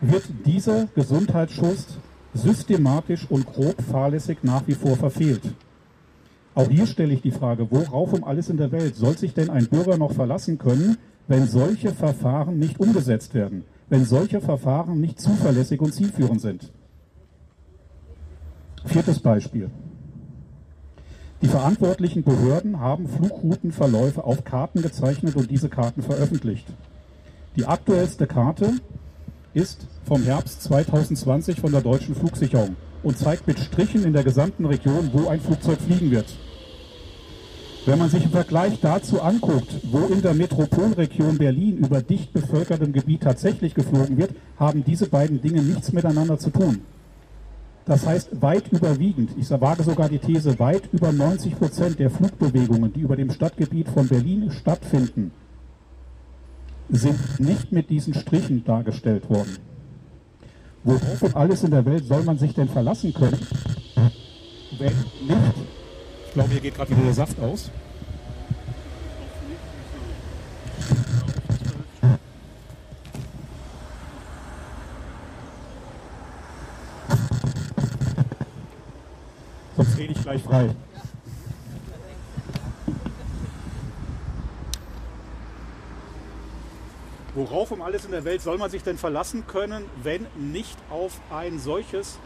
wird 0.01 0.25
dieser 0.45 0.87
Gesundheitsschutz 0.95 1.99
systematisch 2.35 3.27
und 3.31 3.47
grob 3.47 3.81
fahrlässig 3.83 4.39
nach 4.43 4.67
wie 4.67 4.75
vor 4.75 4.97
verfehlt. 4.97 5.55
Auch 6.55 6.69
hier 6.69 6.87
stelle 6.87 7.15
ich 7.15 7.23
die 7.23 7.31
Frage, 7.31 7.71
worauf 7.71 8.13
um 8.13 8.25
alles 8.25 8.49
in 8.49 8.57
der 8.57 8.71
Welt 8.71 8.95
soll 8.95 9.17
sich 9.17 9.35
denn 9.35 9.51
ein 9.51 9.67
Bürger 9.67 9.97
noch 9.97 10.13
verlassen 10.13 10.59
können, 10.59 10.99
wenn 11.27 11.47
solche 11.47 11.93
Verfahren 11.93 12.59
nicht 12.59 12.79
umgesetzt 12.79 13.35
werden, 13.35 13.65
wenn 13.89 14.05
solche 14.05 14.41
Verfahren 14.41 15.01
nicht 15.01 15.21
zuverlässig 15.21 15.81
und 15.81 15.93
zielführend 15.95 16.41
sind? 16.41 16.73
Viertes 18.85 19.19
Beispiel. 19.19 19.71
Die 21.43 21.49
verantwortlichen 21.49 22.23
Behörden 22.23 22.81
haben 22.81 23.09
Flugroutenverläufe 23.09 24.25
auf 24.25 24.45
Karten 24.45 24.83
gezeichnet 24.83 25.37
und 25.37 25.51
diese 25.51 25.69
Karten 25.69 26.03
veröffentlicht. 26.03 26.67
Die 27.57 27.67
aktuellste 27.67 28.27
Karte 28.27 28.73
ist 29.55 29.87
vom 30.05 30.23
Herbst 30.23 30.63
2020 30.65 31.61
von 31.61 31.73
der 31.73 31.81
deutschen 31.81 32.15
Flugsicherung 32.15 32.77
und 33.03 33.17
zeigt 33.17 33.47
mit 33.47 33.59
Strichen 33.59 34.05
in 34.05 34.13
der 34.13 34.25
gesamten 34.25 34.67
Region, 34.67 35.11
wo 35.13 35.29
ein 35.29 35.41
Flugzeug 35.41 35.81
fliegen 35.81 36.11
wird. 36.11 36.27
Wenn 37.87 37.99
man 37.99 38.09
sich 38.09 38.25
im 38.25 38.31
Vergleich 38.31 38.81
dazu 38.81 39.21
anguckt, 39.21 39.69
wo 39.91 40.07
in 40.07 40.23
der 40.23 40.35
Metropolregion 40.35 41.39
Berlin 41.39 41.77
über 41.77 42.01
dicht 42.01 42.33
bevölkertem 42.33 42.93
Gebiet 42.93 43.23
tatsächlich 43.23 43.75
geflogen 43.75 44.17
wird, 44.17 44.31
haben 44.59 44.83
diese 44.85 45.07
beiden 45.07 45.41
Dinge 45.41 45.63
nichts 45.63 45.93
miteinander 45.93 46.39
zu 46.39 46.51
tun. 46.51 46.81
Das 47.85 48.07
heißt, 48.07 48.41
weit 48.41 48.73
überwiegend, 48.73 49.33
ich 49.39 49.51
wage 49.51 49.83
sogar 49.83 50.09
die 50.09 50.19
These, 50.19 50.59
weit 50.59 50.89
über 50.93 51.13
90 51.13 51.59
Prozent 51.59 51.99
der 51.99 52.09
Flugbewegungen, 52.09 52.91
die 52.93 53.01
über 53.01 53.17
dem 53.17 53.31
Stadtgebiet 53.31 53.91
von 53.91 54.09
Berlin 54.09 54.51
stattfinden, 54.51 55.31
sind 56.91 57.41
nicht 57.41 57.73
mit 57.73 57.91
diesen 57.91 58.15
Strichen 58.15 58.65
dargestellt 58.65 59.29
worden. 59.31 59.59
Worauf 60.83 61.23
und 61.23 61.37
alles 61.37 61.65
in 61.65 61.71
der 61.71 61.85
Welt 61.87 62.07
soll 62.07 62.23
man 62.25 62.39
sich 62.39 62.55
denn 62.55 62.69
verlassen 62.69 63.15
können, 63.15 63.39
wenn 64.79 64.93
nicht, 64.93 65.55
ich 66.27 66.33
glaube, 66.35 66.51
hier 66.51 66.61
geht 66.61 66.75
gerade 66.75 66.91
wieder 66.91 67.05
der 67.05 67.15
Saft 67.15 67.41
aus, 67.41 67.71
Sonst 79.77 79.99
rede 79.99 80.13
ich 80.13 80.23
gleich 80.23 80.43
frei. 80.43 80.71
Worauf 87.35 87.73
um 87.73 87.83
alles 87.83 88.05
in 88.05 88.13
der 88.13 88.25
Welt 88.25 88.43
soll 88.43 88.59
man 88.59 88.71
sich 88.71 88.85
denn 88.85 88.97
verlassen 88.97 89.47
können, 89.47 89.85
wenn 90.03 90.27
nicht 90.37 90.79
auf 90.89 91.21
ein 91.31 91.59
solches 91.59 92.19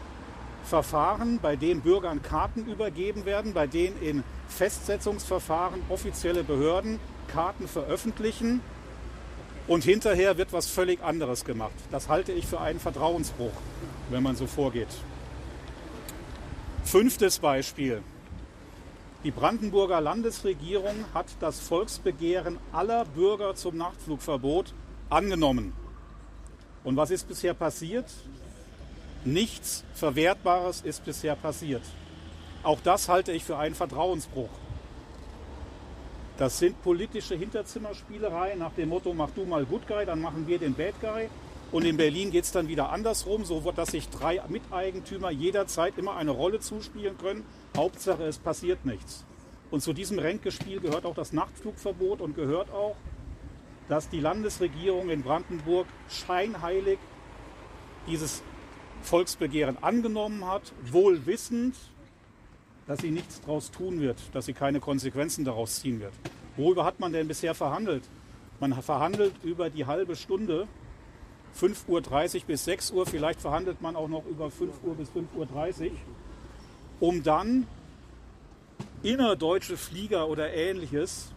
Verfahren, 0.63 1.39
bei 1.41 1.55
dem 1.55 1.81
Bürgern 1.81 2.21
Karten 2.21 2.65
übergeben 2.67 3.25
werden, 3.25 3.53
bei 3.53 3.65
denen 3.65 3.99
in 4.01 4.23
Festsetzungsverfahren 4.49 5.81
offizielle 5.89 6.43
Behörden 6.43 6.99
Karten 7.27 7.67
veröffentlichen 7.67 8.61
und 9.67 9.83
hinterher 9.83 10.37
wird 10.37 10.53
was 10.53 10.67
völlig 10.67 11.01
anderes 11.01 11.45
gemacht. 11.45 11.73
Das 11.91 12.09
halte 12.09 12.31
ich 12.31 12.45
für 12.45 12.59
einen 12.59 12.79
Vertrauensbruch, 12.79 13.53
wenn 14.09 14.21
man 14.21 14.35
so 14.35 14.45
vorgeht. 14.47 14.87
Fünftes 16.83 17.39
Beispiel. 17.39 18.01
Die 19.23 19.31
Brandenburger 19.31 20.01
Landesregierung 20.01 21.05
hat 21.13 21.27
das 21.39 21.59
Volksbegehren 21.59 22.57
aller 22.71 23.05
Bürger 23.05 23.53
zum 23.55 23.77
Nachtflugverbot 23.77 24.73
angenommen. 25.09 25.73
Und 26.83 26.95
was 26.95 27.11
ist 27.11 27.27
bisher 27.27 27.53
passiert? 27.53 28.05
Nichts 29.25 29.83
Verwertbares 29.93 30.81
ist 30.81 31.03
bisher 31.03 31.35
passiert. 31.35 31.83
Auch 32.63 32.79
das 32.81 33.09
halte 33.09 33.31
ich 33.31 33.43
für 33.43 33.57
einen 33.57 33.75
Vertrauensbruch. 33.75 34.49
Das 36.37 36.57
sind 36.57 36.81
politische 36.81 37.35
Hinterzimmerspielereien 37.35 38.59
nach 38.59 38.71
dem 38.71 38.89
Motto, 38.89 39.13
mach 39.13 39.29
du 39.31 39.43
mal 39.43 39.65
Good 39.65 39.87
Guy, 39.87 40.05
dann 40.05 40.21
machen 40.21 40.47
wir 40.47 40.57
den 40.57 40.73
Bad 40.73 40.93
Guy. 41.01 41.29
Und 41.71 41.85
in 41.85 41.97
Berlin 41.97 42.31
geht 42.31 42.45
es 42.45 42.51
dann 42.51 42.67
wieder 42.67 42.91
andersrum, 42.91 43.45
so 43.45 43.59
dass 43.71 43.91
sich 43.91 44.09
drei 44.09 44.41
Miteigentümer 44.47 45.31
jederzeit 45.31 45.97
immer 45.97 46.15
eine 46.15 46.31
Rolle 46.31 46.61
zuspielen 46.61 47.17
können. 47.17 47.43
Hauptsache, 47.75 48.23
es 48.23 48.39
passiert 48.39 48.85
nichts. 48.85 49.25
Und 49.69 49.81
zu 49.81 49.93
diesem 49.93 50.17
Ränkespiel 50.17 50.79
gehört 50.79 51.05
auch 51.05 51.13
das 51.13 51.31
Nachtflugverbot 51.31 52.21
und 52.21 52.35
gehört 52.35 52.71
auch, 52.71 52.95
dass 53.89 54.07
die 54.07 54.19
Landesregierung 54.19 55.09
in 55.09 55.23
Brandenburg 55.23 55.87
scheinheilig 56.09 56.99
dieses 58.07 58.41
Volksbegehren 59.01 59.81
angenommen 59.81 60.45
hat, 60.45 60.71
wohl 60.91 61.25
wissend, 61.25 61.75
dass 62.87 62.99
sie 62.99 63.11
nichts 63.11 63.41
daraus 63.41 63.71
tun 63.71 63.99
wird, 63.99 64.17
dass 64.33 64.45
sie 64.45 64.53
keine 64.53 64.79
Konsequenzen 64.79 65.43
daraus 65.43 65.81
ziehen 65.81 65.99
wird. 65.99 66.13
Worüber 66.55 66.85
hat 66.85 66.99
man 66.99 67.11
denn 67.11 67.27
bisher 67.27 67.55
verhandelt? 67.55 68.03
Man 68.59 68.73
verhandelt 68.81 69.33
über 69.43 69.69
die 69.69 69.85
halbe 69.85 70.15
Stunde, 70.15 70.67
5.30 71.59 71.87
Uhr 72.35 72.41
bis 72.45 72.65
6 72.65 72.91
Uhr, 72.91 73.05
vielleicht 73.05 73.41
verhandelt 73.41 73.81
man 73.81 73.95
auch 73.95 74.07
noch 74.07 74.25
über 74.25 74.51
5 74.51 74.83
Uhr 74.83 74.95
bis 74.95 75.09
5.30 75.09 75.85
Uhr, 75.85 75.91
um 76.99 77.23
dann 77.23 77.65
innerdeutsche 79.01 79.77
Flieger 79.77 80.27
oder 80.27 80.53
ähnliches 80.53 81.31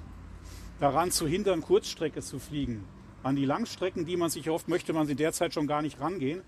daran 0.82 1.12
zu 1.12 1.28
hindern, 1.28 1.62
Kurzstrecke 1.62 2.22
zu 2.22 2.40
fliegen. 2.40 2.84
An 3.22 3.36
die 3.36 3.44
Langstrecken, 3.44 4.04
die 4.04 4.16
man 4.16 4.30
sich 4.30 4.48
erhofft, 4.48 4.66
möchte 4.66 4.92
man 4.92 5.06
sie 5.06 5.14
derzeit 5.14 5.54
schon 5.54 5.68
gar 5.68 5.80
nicht 5.80 6.00
rangehen, 6.00 6.42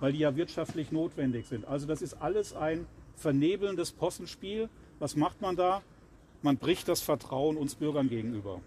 weil 0.00 0.10
die 0.10 0.18
ja 0.18 0.34
wirtschaftlich 0.34 0.90
notwendig 0.90 1.46
sind. 1.46 1.64
Also 1.66 1.86
das 1.86 2.02
ist 2.02 2.14
alles 2.14 2.52
ein 2.52 2.88
vernebelndes 3.14 3.92
Possenspiel. 3.92 4.68
Was 4.98 5.14
macht 5.14 5.40
man 5.40 5.54
da? 5.54 5.82
Man 6.42 6.56
bricht 6.56 6.88
das 6.88 7.00
Vertrauen 7.00 7.56
uns 7.56 7.76
Bürgern 7.76 8.08
gegenüber. 8.08 8.60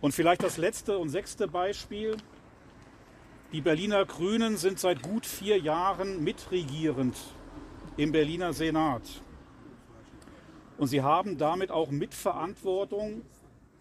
Und 0.00 0.12
vielleicht 0.12 0.44
das 0.44 0.58
letzte 0.58 0.98
und 0.98 1.08
sechste 1.08 1.48
Beispiel. 1.48 2.16
Die 3.50 3.62
Berliner 3.62 4.04
Grünen 4.04 4.58
sind 4.58 4.78
seit 4.78 5.02
gut 5.02 5.26
vier 5.26 5.58
Jahren 5.58 6.22
mitregierend 6.22 7.16
im 7.96 8.12
Berliner 8.12 8.52
Senat. 8.52 9.02
Und 10.78 10.86
sie 10.86 11.02
haben 11.02 11.36
damit 11.36 11.72
auch 11.72 11.90
Mitverantwortung 11.90 13.22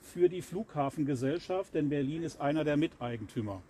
für 0.05 0.29
die 0.29 0.41
Flughafengesellschaft, 0.41 1.73
denn 1.73 1.89
Berlin 1.89 2.23
ist 2.23 2.39
einer 2.39 2.63
der 2.63 2.77
Miteigentümer. 2.77 3.61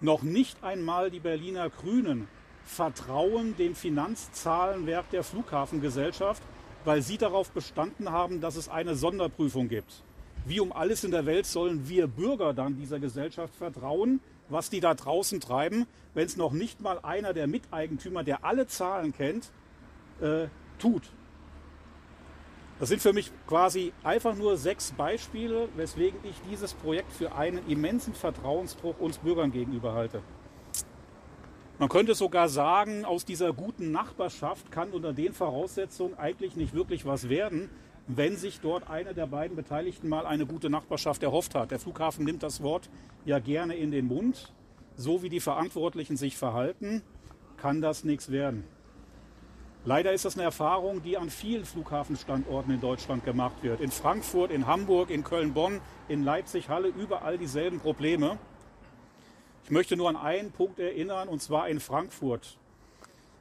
Noch 0.00 0.22
nicht 0.22 0.62
einmal 0.62 1.10
die 1.10 1.20
Berliner 1.20 1.68
Grünen 1.68 2.28
vertrauen 2.64 3.56
dem 3.56 3.74
Finanzzahlenwerk 3.74 5.10
der 5.10 5.24
Flughafengesellschaft, 5.24 6.42
weil 6.84 7.02
sie 7.02 7.18
darauf 7.18 7.50
bestanden 7.50 8.10
haben, 8.10 8.40
dass 8.40 8.56
es 8.56 8.68
eine 8.68 8.94
Sonderprüfung 8.94 9.68
gibt. 9.68 10.02
Wie 10.46 10.60
um 10.60 10.72
alles 10.72 11.04
in 11.04 11.10
der 11.10 11.26
Welt 11.26 11.46
sollen 11.46 11.88
wir 11.88 12.06
Bürger 12.06 12.54
dann 12.54 12.76
dieser 12.76 12.98
Gesellschaft 12.98 13.54
vertrauen, 13.54 14.20
was 14.48 14.70
die 14.70 14.80
da 14.80 14.94
draußen 14.94 15.40
treiben, 15.40 15.86
wenn 16.14 16.26
es 16.26 16.36
noch 16.36 16.52
nicht 16.52 16.80
mal 16.80 16.98
einer 17.00 17.34
der 17.34 17.46
Miteigentümer, 17.46 18.24
der 18.24 18.44
alle 18.44 18.66
Zahlen 18.66 19.12
kennt, 19.12 19.50
äh, 20.20 20.46
tut? 20.78 21.02
Das 22.80 22.88
sind 22.88 23.02
für 23.02 23.12
mich 23.12 23.30
quasi 23.46 23.92
einfach 24.02 24.34
nur 24.34 24.56
sechs 24.56 24.92
Beispiele, 24.92 25.68
weswegen 25.76 26.18
ich 26.24 26.34
dieses 26.50 26.72
Projekt 26.72 27.12
für 27.12 27.34
einen 27.34 27.60
immensen 27.68 28.14
Vertrauensbruch 28.14 28.98
uns 28.98 29.18
Bürgern 29.18 29.52
gegenüber 29.52 29.92
halte. 29.92 30.22
Man 31.78 31.90
könnte 31.90 32.14
sogar 32.14 32.48
sagen, 32.48 33.04
aus 33.04 33.26
dieser 33.26 33.52
guten 33.52 33.92
Nachbarschaft 33.92 34.72
kann 34.72 34.92
unter 34.92 35.12
den 35.12 35.34
Voraussetzungen 35.34 36.18
eigentlich 36.18 36.56
nicht 36.56 36.72
wirklich 36.72 37.04
was 37.04 37.28
werden, 37.28 37.68
wenn 38.06 38.36
sich 38.36 38.60
dort 38.60 38.88
einer 38.88 39.12
der 39.12 39.26
beiden 39.26 39.56
Beteiligten 39.56 40.08
mal 40.08 40.24
eine 40.24 40.46
gute 40.46 40.70
Nachbarschaft 40.70 41.22
erhofft 41.22 41.54
hat. 41.54 41.72
Der 41.72 41.80
Flughafen 41.80 42.24
nimmt 42.24 42.42
das 42.42 42.62
Wort 42.62 42.88
ja 43.26 43.40
gerne 43.40 43.76
in 43.76 43.90
den 43.90 44.06
Mund. 44.06 44.54
So 44.96 45.22
wie 45.22 45.28
die 45.28 45.40
Verantwortlichen 45.40 46.16
sich 46.16 46.38
verhalten, 46.38 47.02
kann 47.58 47.82
das 47.82 48.04
nichts 48.04 48.30
werden. 48.30 48.64
Leider 49.84 50.12
ist 50.12 50.26
das 50.26 50.34
eine 50.34 50.42
Erfahrung, 50.42 51.02
die 51.02 51.16
an 51.16 51.30
vielen 51.30 51.64
Flughafenstandorten 51.64 52.74
in 52.74 52.80
Deutschland 52.80 53.24
gemacht 53.24 53.62
wird. 53.62 53.80
In 53.80 53.90
Frankfurt, 53.90 54.50
in 54.50 54.66
Hamburg, 54.66 55.08
in 55.08 55.24
Köln-Bonn, 55.24 55.80
in 56.08 56.22
Leipzig, 56.22 56.68
Halle, 56.68 56.88
überall 56.88 57.38
dieselben 57.38 57.80
Probleme. 57.80 58.38
Ich 59.64 59.70
möchte 59.70 59.96
nur 59.96 60.10
an 60.10 60.16
einen 60.16 60.52
Punkt 60.52 60.78
erinnern, 60.78 61.28
und 61.28 61.40
zwar 61.40 61.68
in 61.68 61.80
Frankfurt. 61.80 62.58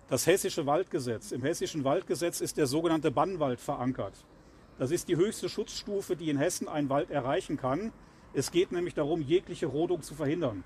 Das 0.08 0.28
hessische 0.28 0.66
Waldgesetz. 0.66 1.34
Im 1.34 1.42
hessischen 1.42 1.84
Waldgesetz 1.84 2.40
ist 2.40 2.56
der 2.58 2.68
sogenannte 2.68 3.12
Bannwald 3.12 3.60
verankert. 3.60 4.14
Das 4.78 4.92
ist 4.92 5.10
die 5.10 5.18
höchste 5.18 5.50
Schutzstufe, 5.50 6.16
die 6.16 6.30
in 6.30 6.38
Hessen 6.38 6.70
ein 6.70 6.88
Wald 6.88 7.12
erreichen 7.12 7.58
kann. 7.58 7.92
Es 8.34 8.52
geht 8.52 8.72
nämlich 8.72 8.94
darum, 8.94 9.22
jegliche 9.22 9.66
Rodung 9.66 10.04
zu 10.04 10.16
verhindern. 10.16 10.64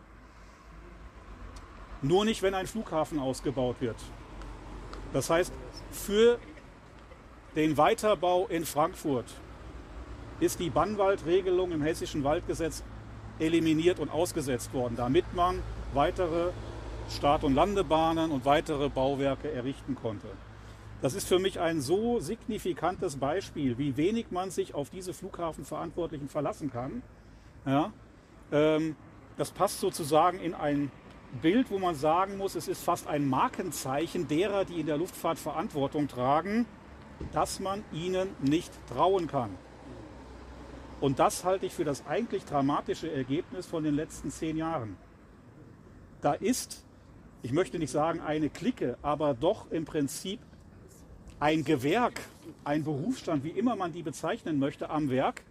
Nur 2.03 2.25
nicht, 2.25 2.43
wenn 2.43 2.53
ein 2.53 2.67
Flughafen 2.67 3.17
ausgebaut 3.17 3.77
wird. 3.79 3.97
Das 5.13 5.29
heißt, 5.29 5.53
für 5.91 6.39
den 7.55 7.77
Weiterbau 7.77 8.47
in 8.47 8.65
Frankfurt 8.65 9.27
ist 10.39 10.59
die 10.59 10.71
Bannwaldregelung 10.71 11.71
im 11.71 11.83
hessischen 11.83 12.23
Waldgesetz 12.23 12.83
eliminiert 13.39 13.99
und 13.99 14.09
ausgesetzt 14.09 14.73
worden, 14.73 14.95
damit 14.95 15.33
man 15.35 15.59
weitere 15.93 16.49
Start- 17.09 17.43
und 17.43 17.53
Landebahnen 17.53 18.31
und 18.31 18.45
weitere 18.45 18.89
Bauwerke 18.89 19.51
errichten 19.51 19.95
konnte. 19.95 20.27
Das 21.01 21.13
ist 21.13 21.27
für 21.27 21.37
mich 21.37 21.59
ein 21.59 21.81
so 21.81 22.19
signifikantes 22.19 23.17
Beispiel, 23.17 23.77
wie 23.77 23.97
wenig 23.97 24.31
man 24.31 24.51
sich 24.51 24.73
auf 24.73 24.89
diese 24.89 25.13
Flughafenverantwortlichen 25.13 26.29
verlassen 26.29 26.71
kann. 26.71 27.03
Ja, 27.65 27.91
ähm, 28.51 28.95
das 29.37 29.51
passt 29.51 29.79
sozusagen 29.79 30.39
in 30.39 30.53
ein 30.53 30.91
Bild, 31.41 31.71
wo 31.71 31.79
man 31.79 31.95
sagen 31.95 32.37
muss, 32.37 32.55
es 32.55 32.67
ist 32.67 32.83
fast 32.83 33.07
ein 33.07 33.27
Markenzeichen 33.27 34.27
derer, 34.27 34.65
die 34.65 34.79
in 34.79 34.85
der 34.85 34.97
Luftfahrt 34.97 35.39
Verantwortung 35.39 36.07
tragen, 36.07 36.65
dass 37.31 37.59
man 37.59 37.83
ihnen 37.91 38.29
nicht 38.41 38.71
trauen 38.87 39.27
kann. 39.27 39.51
Und 41.01 41.19
das 41.19 41.43
halte 41.43 41.65
ich 41.65 41.73
für 41.73 41.83
das 41.83 42.05
eigentlich 42.07 42.45
dramatische 42.45 43.11
Ergebnis 43.11 43.65
von 43.65 43.83
den 43.83 43.95
letzten 43.95 44.31
zehn 44.31 44.55
Jahren. 44.55 44.95
Da 46.21 46.33
ist, 46.33 46.85
ich 47.41 47.51
möchte 47.51 47.77
nicht 47.77 47.91
sagen 47.91 48.21
eine 48.21 48.49
Clique, 48.49 48.97
aber 49.01 49.33
doch 49.33 49.69
im 49.71 49.83
Prinzip 49.85 50.39
ein 51.39 51.65
Gewerk, 51.65 52.21
ein 52.63 52.85
Berufsstand, 52.85 53.43
wie 53.43 53.49
immer 53.49 53.75
man 53.75 53.91
die 53.91 54.03
bezeichnen 54.03 54.59
möchte, 54.59 54.89
am 54.89 55.09
Werk, 55.09 55.43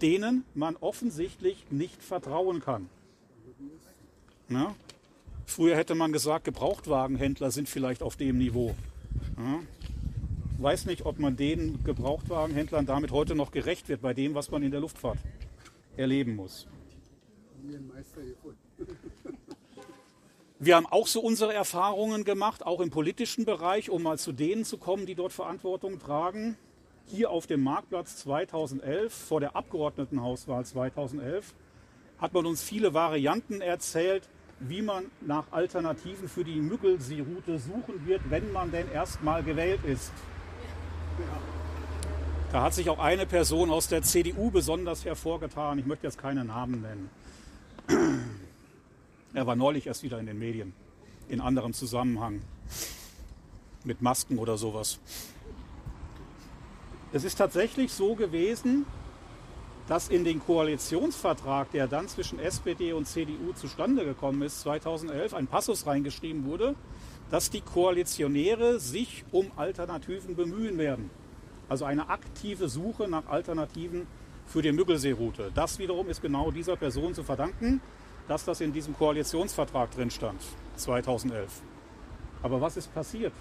denen 0.00 0.44
man 0.54 0.76
offensichtlich 0.76 1.66
nicht 1.70 2.02
vertrauen 2.02 2.60
kann. 2.60 2.88
Ja? 4.48 4.74
Früher 5.48 5.76
hätte 5.76 5.94
man 5.94 6.12
gesagt, 6.12 6.44
Gebrauchtwagenhändler 6.44 7.50
sind 7.50 7.70
vielleicht 7.70 8.02
auf 8.02 8.16
dem 8.16 8.36
Niveau. 8.36 8.74
Ja. 9.38 9.60
Weiß 10.58 10.84
nicht, 10.84 11.06
ob 11.06 11.18
man 11.18 11.36
den 11.36 11.82
Gebrauchtwagenhändlern 11.84 12.84
damit 12.84 13.12
heute 13.12 13.34
noch 13.34 13.50
gerecht 13.50 13.88
wird 13.88 14.02
bei 14.02 14.12
dem, 14.12 14.34
was 14.34 14.50
man 14.50 14.62
in 14.62 14.70
der 14.70 14.80
Luftfahrt 14.80 15.18
erleben 15.96 16.36
muss. 16.36 16.68
Wir 20.58 20.76
haben 20.76 20.86
auch 20.86 21.06
so 21.06 21.20
unsere 21.20 21.54
Erfahrungen 21.54 22.24
gemacht, 22.24 22.66
auch 22.66 22.80
im 22.80 22.90
politischen 22.90 23.46
Bereich, 23.46 23.88
um 23.88 24.02
mal 24.02 24.18
zu 24.18 24.32
denen 24.32 24.66
zu 24.66 24.76
kommen, 24.76 25.06
die 25.06 25.14
dort 25.14 25.32
Verantwortung 25.32 25.98
tragen. 25.98 26.58
Hier 27.06 27.30
auf 27.30 27.46
dem 27.46 27.62
Marktplatz 27.62 28.18
2011, 28.18 29.14
vor 29.14 29.40
der 29.40 29.56
Abgeordnetenhauswahl 29.56 30.66
2011, 30.66 31.54
hat 32.18 32.34
man 32.34 32.44
uns 32.44 32.62
viele 32.62 32.92
Varianten 32.92 33.62
erzählt, 33.62 34.28
wie 34.60 34.82
man 34.82 35.04
nach 35.20 35.44
Alternativen 35.50 36.28
für 36.28 36.44
die 36.44 36.60
Müggelsee-Route 36.60 37.58
suchen 37.58 38.06
wird, 38.06 38.22
wenn 38.28 38.52
man 38.52 38.70
denn 38.70 38.90
erstmal 38.90 39.42
gewählt 39.42 39.84
ist. 39.84 40.12
Da 42.50 42.62
hat 42.62 42.74
sich 42.74 42.88
auch 42.88 42.98
eine 42.98 43.26
Person 43.26 43.70
aus 43.70 43.88
der 43.88 44.02
CDU 44.02 44.50
besonders 44.50 45.04
hervorgetan. 45.04 45.78
Ich 45.78 45.86
möchte 45.86 46.06
jetzt 46.06 46.18
keine 46.18 46.44
Namen 46.44 46.82
nennen. 46.82 47.10
Er 49.34 49.46
war 49.46 49.56
neulich 49.56 49.86
erst 49.86 50.02
wieder 50.02 50.18
in 50.18 50.26
den 50.26 50.38
Medien, 50.38 50.72
in 51.28 51.40
anderem 51.40 51.74
Zusammenhang, 51.74 52.40
mit 53.84 54.00
Masken 54.02 54.38
oder 54.38 54.56
sowas. 54.56 54.98
Es 57.12 57.24
ist 57.24 57.36
tatsächlich 57.36 57.92
so 57.92 58.14
gewesen, 58.14 58.86
dass 59.88 60.10
in 60.10 60.22
den 60.22 60.38
Koalitionsvertrag, 60.38 61.70
der 61.72 61.88
dann 61.88 62.08
zwischen 62.08 62.38
SPD 62.38 62.92
und 62.92 63.06
CDU 63.06 63.52
zustande 63.54 64.04
gekommen 64.04 64.42
ist, 64.42 64.60
2011, 64.60 65.32
ein 65.32 65.46
Passus 65.46 65.86
reingeschrieben 65.86 66.44
wurde, 66.44 66.74
dass 67.30 67.50
die 67.50 67.62
Koalitionäre 67.62 68.80
sich 68.80 69.24
um 69.32 69.50
Alternativen 69.56 70.36
bemühen 70.36 70.76
werden. 70.76 71.10
Also 71.70 71.86
eine 71.86 72.10
aktive 72.10 72.68
Suche 72.68 73.08
nach 73.08 73.26
Alternativen 73.26 74.06
für 74.46 74.62
die 74.62 74.72
Müggelsee-Route. 74.72 75.52
Das 75.54 75.78
wiederum 75.78 76.08
ist 76.08 76.20
genau 76.20 76.50
dieser 76.50 76.76
Person 76.76 77.14
zu 77.14 77.22
verdanken, 77.22 77.80
dass 78.28 78.44
das 78.44 78.60
in 78.60 78.72
diesem 78.72 78.94
Koalitionsvertrag 78.94 79.90
drin 79.90 80.10
stand, 80.10 80.40
2011. 80.76 81.62
Aber 82.42 82.60
was 82.60 82.76
ist 82.76 82.92
passiert? 82.92 83.32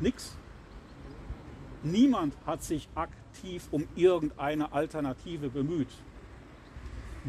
Nix. 0.00 0.34
Niemand 1.82 2.34
hat 2.46 2.62
sich 2.62 2.88
aktiv 2.94 3.19
um 3.70 3.86
irgendeine 3.96 4.72
Alternative 4.72 5.48
bemüht. 5.48 5.88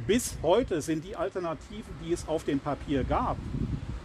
Bis 0.08 0.38
heute 0.42 0.82
sind 0.82 1.04
die 1.04 1.16
Alternativen, 1.16 1.94
die 2.04 2.14
es 2.14 2.28
auf 2.28 2.44
dem 2.44 2.60
Papier 2.60 3.04
gab 3.04 3.38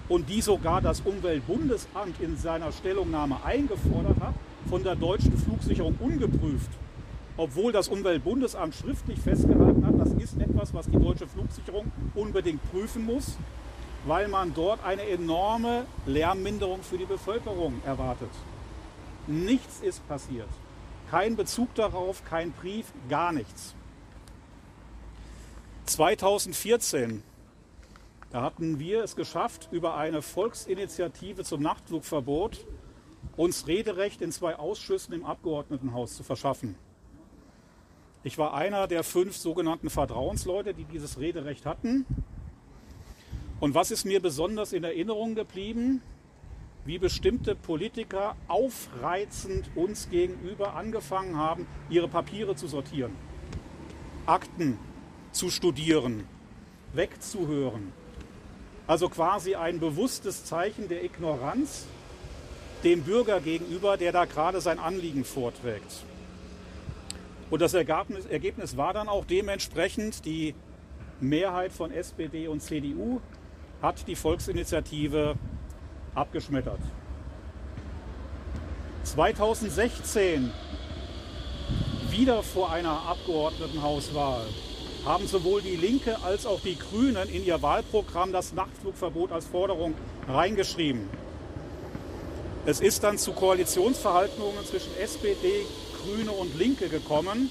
und 0.09 0.29
die 0.29 0.41
sogar 0.41 0.81
das 0.81 1.01
Umweltbundesamt 1.01 2.21
in 2.21 2.37
seiner 2.37 2.73
Stellungnahme 2.73 3.43
eingefordert 3.45 4.21
hat, 4.21 4.35
von 4.69 4.83
der 4.83 4.97
deutschen 4.97 5.37
Flugsicherung 5.39 5.97
ungeprüft. 6.01 6.71
Obwohl 7.37 7.71
das 7.71 7.89
Umweltbundesamt 7.89 8.75
schriftlich 8.75 9.21
festgehalten 9.21 9.87
hat, 9.87 10.01
das 10.01 10.13
ist 10.15 10.41
etwas, 10.41 10.75
was 10.75 10.87
die 10.87 10.99
deutsche 10.99 11.27
Flugsicherung 11.27 11.93
unbedingt 12.15 12.61
prüfen 12.73 13.05
muss, 13.05 13.37
weil 14.07 14.29
man 14.29 14.55
dort 14.55 14.85
eine 14.85 15.03
enorme 15.03 15.85
Lärmminderung 16.07 16.83
für 16.83 16.99
die 16.99 17.05
Bevölkerung 17.05 17.75
erwartet. 17.85 18.31
Nichts 19.27 19.81
ist 19.81 20.07
passiert. 20.09 20.49
Kein 21.11 21.37
Bezug 21.37 21.75
darauf, 21.75 22.25
kein 22.25 22.53
Brief, 22.53 22.93
gar 23.09 23.33
nichts. 23.33 23.75
2014, 25.85 27.23
da 28.31 28.43
hatten 28.43 28.81
wir 28.81 29.05
es 29.05 29.15
geschafft, 29.15 29.69
über 29.71 29.97
eine 29.97 30.21
Volksinitiative 30.21 31.45
zum 31.45 31.63
Nachtflugverbot 31.63 32.67
uns 33.37 33.67
Rederecht 33.67 34.21
in 34.21 34.33
zwei 34.33 34.57
Ausschüssen 34.57 35.15
im 35.15 35.25
Abgeordnetenhaus 35.25 36.17
zu 36.17 36.25
verschaffen. 36.25 36.77
Ich 38.25 38.39
war 38.39 38.55
einer 38.55 38.89
der 38.89 39.05
fünf 39.05 39.37
sogenannten 39.37 39.91
Vertrauensleute, 39.91 40.75
die 40.75 40.85
dieses 40.85 41.21
Rederecht 41.21 41.67
hatten. 41.67 42.05
Und 43.61 43.75
was 43.75 43.91
ist 43.91 44.05
mir 44.05 44.21
besonders 44.21 44.73
in 44.73 44.83
Erinnerung 44.83 45.35
geblieben? 45.35 46.03
Wie 46.87 46.99
bestimmte 46.99 47.55
Politiker 47.55 48.37
aufreizend 48.49 49.69
uns 49.75 50.09
gegenüber 50.09 50.75
angefangen 50.75 51.37
haben, 51.37 51.67
ihre 51.91 52.09
Papiere 52.09 52.55
zu 52.55 52.69
sortieren, 52.69 53.13
Akten 54.25 54.79
zu 55.33 55.51
studieren, 55.51 56.25
wegzuhören. 56.95 57.93
Also 58.87 59.09
quasi 59.09 59.57
ein 59.57 59.81
bewusstes 59.81 60.45
Zeichen 60.45 60.89
der 60.89 61.05
Ignoranz 61.05 61.87
dem 62.85 63.03
Bürger 63.03 63.41
gegenüber, 63.41 63.97
der 63.97 64.13
da 64.13 64.25
gerade 64.27 64.61
sein 64.61 64.79
Anliegen 64.79 65.25
vorträgt. 65.25 66.05
Und 67.51 67.63
das 67.63 67.75
Ergebnis, 67.75 68.77
war 68.77 68.93
dann 68.93 69.09
auch 69.09 69.25
dementsprechend, 69.25 70.25
die 70.25 70.55
Mehrheit 71.21 71.73
von 71.73 71.91
SPD 71.91 72.47
und 72.47 72.61
CDU 72.61 73.21
hat 73.83 74.07
die 74.07 74.17
Volksinitiative 74.17 75.37
abgeschmettert. 76.17 76.81
2016 79.05 80.51
wieder 82.11 82.43
vor 82.43 82.73
einer 82.73 83.03
Abgeordnetenhauswahl 83.07 84.47
haben 85.05 85.29
sowohl 85.29 85.63
die 85.63 85.77
Linke 85.77 86.17
als 86.25 86.47
auch 86.47 86.61
die 86.61 86.77
Grünen 86.77 87.29
in 87.29 87.45
ihr 87.45 87.63
Wahlprogramm 87.63 88.33
das 88.33 88.53
Nachtflugverbot 88.53 89.31
als 89.31 89.47
Forderung 89.47 89.95
reingeschrieben. 90.29 91.09
Es 92.65 92.81
ist 92.81 93.05
dann 93.05 93.17
zu 93.17 93.33
Koalitionsverhandlungen 93.33 94.65
zwischen 94.67 94.97
SPD, 94.99 95.65
Grüne 96.03 96.33
und 96.33 96.59
Linke 96.59 96.89
gekommen. 96.89 97.49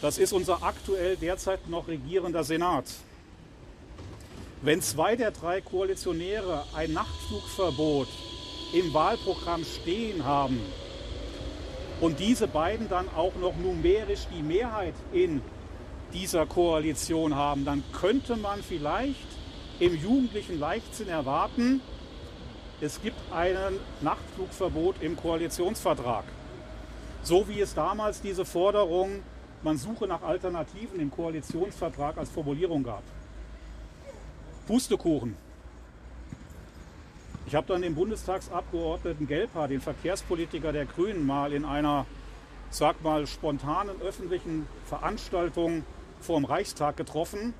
Das 0.00 0.18
ist 0.18 0.32
unser 0.32 0.62
aktuell 0.62 1.16
derzeit 1.16 1.68
noch 1.68 1.88
regierender 1.88 2.44
Senat. 2.44 2.84
Wenn 4.62 4.82
zwei 4.82 5.16
der 5.16 5.30
drei 5.30 5.62
Koalitionäre 5.62 6.64
ein 6.74 6.92
Nachtflugverbot 6.92 8.08
im 8.74 8.92
Wahlprogramm 8.92 9.64
stehen 9.64 10.26
haben 10.26 10.60
und 12.02 12.20
diese 12.20 12.46
beiden 12.46 12.86
dann 12.90 13.08
auch 13.16 13.34
noch 13.36 13.56
numerisch 13.56 14.26
die 14.36 14.42
Mehrheit 14.42 14.92
in 15.14 15.40
dieser 16.12 16.44
Koalition 16.44 17.34
haben, 17.34 17.64
dann 17.64 17.82
könnte 17.98 18.36
man 18.36 18.62
vielleicht 18.62 19.28
im 19.78 19.98
jugendlichen 19.98 20.60
Leichtsinn 20.60 21.08
erwarten, 21.08 21.80
es 22.82 23.00
gibt 23.00 23.16
ein 23.32 23.56
Nachtflugverbot 24.02 24.96
im 25.00 25.16
Koalitionsvertrag. 25.16 26.24
So 27.22 27.48
wie 27.48 27.60
es 27.60 27.74
damals 27.74 28.20
diese 28.20 28.44
Forderung, 28.44 29.22
man 29.62 29.78
suche 29.78 30.06
nach 30.06 30.22
Alternativen 30.22 31.00
im 31.00 31.10
Koalitionsvertrag 31.10 32.18
als 32.18 32.28
Formulierung 32.28 32.82
gab. 32.82 33.02
Pustekuchen. 34.66 35.36
Ich 37.46 37.54
habe 37.54 37.66
dann 37.66 37.82
den 37.82 37.94
Bundestagsabgeordneten 37.94 39.26
Gelper, 39.26 39.66
den 39.66 39.80
Verkehrspolitiker 39.80 40.72
der 40.72 40.86
Grünen, 40.86 41.26
mal 41.26 41.52
in 41.52 41.64
einer, 41.64 42.06
sag 42.70 43.02
mal, 43.02 43.26
spontanen 43.26 44.00
öffentlichen 44.00 44.68
Veranstaltung 44.84 45.84
vor 46.20 46.38
dem 46.38 46.44
Reichstag 46.44 46.96
getroffen. 46.96 47.54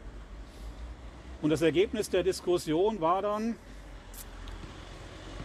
Und 1.42 1.50
das 1.50 1.62
Ergebnis 1.62 2.10
der 2.10 2.22
Diskussion 2.22 3.00
war 3.00 3.22
dann, 3.22 3.56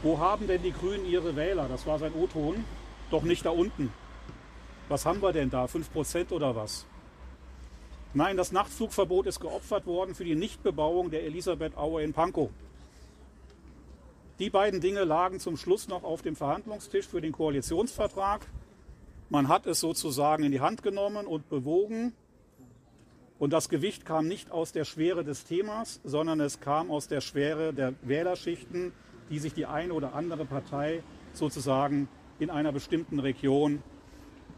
wo 0.03 0.19
haben 0.19 0.45
denn 0.45 0.61
die 0.61 0.73
Grünen 0.73 1.05
ihre 1.05 1.35
Wähler? 1.35 1.67
Das 1.67 1.87
war 1.87 1.97
sein 1.97 2.13
O-Ton. 2.13 2.63
Doch 3.09 3.23
nicht 3.23 3.45
da 3.45 3.49
unten. 3.49 3.91
Was 4.89 5.05
haben 5.05 5.21
wir 5.21 5.33
denn 5.33 5.49
da? 5.49 5.65
5% 5.65 6.31
oder 6.31 6.55
was? 6.55 6.85
Nein, 8.15 8.37
das 8.37 8.53
Nachtflugverbot 8.53 9.27
ist 9.27 9.41
geopfert 9.41 9.85
worden 9.85 10.15
für 10.15 10.23
die 10.23 10.35
Nichtbebauung 10.35 11.11
der 11.11 11.25
Elisabeth-Aue 11.25 12.01
in 12.01 12.13
Pankow. 12.13 12.49
Die 14.39 14.49
beiden 14.49 14.79
Dinge 14.79 15.03
lagen 15.03 15.41
zum 15.41 15.57
Schluss 15.57 15.89
noch 15.89 16.05
auf 16.05 16.21
dem 16.21 16.37
Verhandlungstisch 16.37 17.07
für 17.07 17.19
den 17.19 17.33
Koalitionsvertrag. 17.33 18.47
Man 19.29 19.49
hat 19.49 19.65
es 19.65 19.81
sozusagen 19.81 20.45
in 20.45 20.53
die 20.53 20.61
Hand 20.61 20.81
genommen 20.81 21.27
und 21.27 21.49
bewogen. 21.49 22.13
Und 23.37 23.51
das 23.51 23.67
Gewicht 23.67 24.05
kam 24.05 24.29
nicht 24.29 24.49
aus 24.49 24.71
der 24.71 24.85
Schwere 24.85 25.25
des 25.25 25.43
Themas, 25.43 25.99
sondern 26.05 26.39
es 26.39 26.61
kam 26.61 26.91
aus 26.91 27.09
der 27.09 27.19
Schwere 27.19 27.73
der 27.73 27.95
Wählerschichten, 28.01 28.93
die 29.29 29.39
sich 29.39 29.53
die 29.53 29.65
eine 29.65 29.93
oder 29.93 30.15
andere 30.15 30.45
Partei 30.45 31.03
sozusagen 31.33 32.07
in 32.39 32.49
einer 32.49 32.71
bestimmten 32.71 33.19
Region 33.19 33.83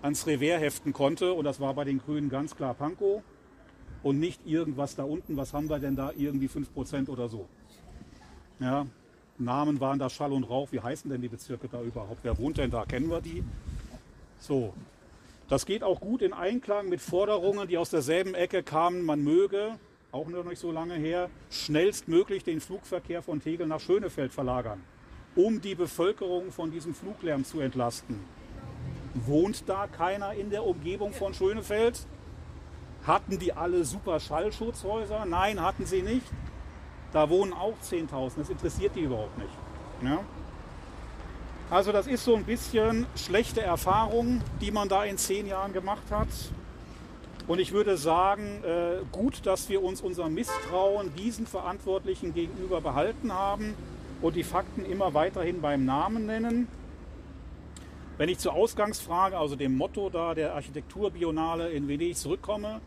ans 0.03 0.27
Revers 0.27 0.61
heften 0.61 0.93
konnte. 0.93 1.33
Und 1.33 1.45
das 1.45 1.59
war 1.59 1.73
bei 1.73 1.85
den 1.85 1.97
Grünen 1.97 2.29
ganz 2.29 2.55
klar 2.55 2.75
Pankow 2.75 3.23
und 4.03 4.19
nicht 4.19 4.45
irgendwas 4.45 4.95
da 4.95 5.03
unten. 5.03 5.37
Was 5.37 5.53
haben 5.53 5.69
wir 5.69 5.79
denn 5.79 5.95
da? 5.95 6.11
Irgendwie 6.15 6.47
5% 6.47 7.09
oder 7.09 7.29
so. 7.29 7.47
Ja, 8.59 8.85
Namen 9.37 9.79
waren 9.79 9.99
da 9.99 10.09
Schall 10.09 10.31
und 10.31 10.43
Rauch. 10.43 10.71
Wie 10.71 10.79
heißen 10.79 11.09
denn 11.09 11.21
die 11.21 11.27
Bezirke 11.27 11.67
da 11.67 11.81
überhaupt? 11.81 12.19
Wer 12.23 12.37
wohnt 12.37 12.57
denn 12.57 12.71
da? 12.71 12.85
Kennen 12.85 13.09
wir 13.09 13.21
die? 13.21 13.43
So, 14.39 14.73
das 15.49 15.65
geht 15.65 15.83
auch 15.83 16.01
gut 16.01 16.21
in 16.21 16.33
Einklang 16.33 16.89
mit 16.89 17.01
Forderungen, 17.01 17.67
die 17.67 17.77
aus 17.77 17.89
derselben 17.89 18.33
Ecke 18.33 18.63
kamen. 18.63 19.03
Man 19.03 19.23
möge, 19.23 19.75
auch 20.11 20.27
noch 20.27 20.43
nicht 20.43 20.59
so 20.59 20.71
lange 20.71 20.95
her, 20.95 21.29
schnellstmöglich 21.49 22.43
den 22.43 22.59
Flugverkehr 22.59 23.21
von 23.21 23.41
Tegel 23.41 23.67
nach 23.67 23.79
Schönefeld 23.79 24.33
verlagern, 24.33 24.81
um 25.35 25.61
die 25.61 25.75
Bevölkerung 25.75 26.51
von 26.51 26.71
diesem 26.71 26.93
Fluglärm 26.93 27.45
zu 27.45 27.59
entlasten. 27.59 28.19
Wohnt 29.13 29.63
da 29.67 29.87
keiner 29.87 30.33
in 30.33 30.49
der 30.49 30.65
Umgebung 30.65 31.13
von 31.13 31.33
Schönefeld? 31.33 32.05
Hatten 33.07 33.39
die 33.39 33.53
alle 33.53 33.85
super 33.85 34.19
Schallschutzhäuser? 34.19 35.25
Nein, 35.25 35.61
hatten 35.61 35.85
sie 35.85 36.01
nicht. 36.01 36.25
Da 37.13 37.29
wohnen 37.29 37.53
auch 37.53 37.75
10.000. 37.81 38.33
Das 38.37 38.49
interessiert 38.49 38.95
die 38.95 39.01
überhaupt 39.01 39.37
nicht. 39.37 39.53
Ja? 40.03 40.19
Also 41.69 41.93
das 41.93 42.05
ist 42.05 42.25
so 42.25 42.35
ein 42.35 42.43
bisschen 42.43 43.05
schlechte 43.15 43.61
Erfahrung, 43.61 44.41
die 44.59 44.71
man 44.71 44.89
da 44.89 45.05
in 45.05 45.17
zehn 45.17 45.47
Jahren 45.47 45.71
gemacht 45.71 46.11
hat. 46.11 46.27
Und 47.47 47.59
ich 47.59 47.71
würde 47.71 47.95
sagen, 47.95 48.61
äh, 48.65 48.97
gut, 49.13 49.45
dass 49.45 49.69
wir 49.69 49.81
uns 49.81 50.01
unser 50.01 50.27
Misstrauen 50.27 51.15
diesen 51.15 51.47
Verantwortlichen 51.47 52.33
gegenüber 52.33 52.81
behalten 52.81 53.33
haben 53.33 53.73
und 54.21 54.35
die 54.35 54.43
Fakten 54.43 54.85
immer 54.85 55.13
weiterhin 55.13 55.61
beim 55.61 55.85
Namen 55.85 56.25
nennen. 56.25 56.67
Wenn 58.17 58.27
ich 58.27 58.39
zur 58.39 58.53
Ausgangsfrage, 58.53 59.37
also 59.37 59.55
dem 59.55 59.77
Motto 59.77 60.09
da 60.09 60.33
der 60.33 60.55
Architekturbionale 60.55 61.69
in 61.69 61.87
Venedig 61.87 62.17
zurückkomme, 62.17 62.81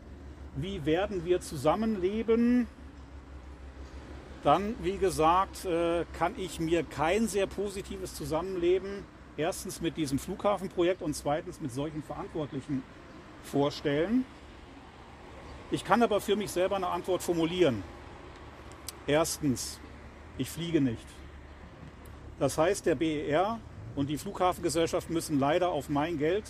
wie 0.55 0.85
werden 0.85 1.25
wir 1.25 1.41
zusammenleben? 1.41 2.67
Dann, 4.43 4.75
wie 4.81 4.97
gesagt, 4.97 5.65
äh, 5.65 6.05
kann 6.17 6.33
ich 6.37 6.59
mir 6.59 6.83
kein 6.83 7.27
sehr 7.27 7.47
positives 7.47 8.15
Zusammenleben 8.15 9.05
erstens 9.37 9.81
mit 9.81 9.97
diesem 9.97 10.19
Flughafenprojekt 10.19 11.01
und 11.01 11.15
zweitens 11.15 11.61
mit 11.61 11.71
solchen 11.71 12.03
Verantwortlichen 12.03 12.83
vorstellen. 13.43 14.25
Ich 15.69 15.85
kann 15.85 16.03
aber 16.03 16.19
für 16.19 16.35
mich 16.35 16.51
selber 16.51 16.75
eine 16.75 16.87
Antwort 16.87 17.23
formulieren. 17.23 17.83
Erstens, 19.07 19.79
ich 20.37 20.49
fliege 20.49 20.81
nicht. 20.81 21.05
Das 22.39 22.57
heißt, 22.57 22.85
der 22.85 22.95
BER 22.95 23.59
und 23.95 24.09
die 24.09 24.17
Flughafengesellschaft 24.17 25.09
müssen 25.09 25.39
leider 25.39 25.69
auf 25.69 25.87
mein 25.87 26.17
Geld 26.17 26.45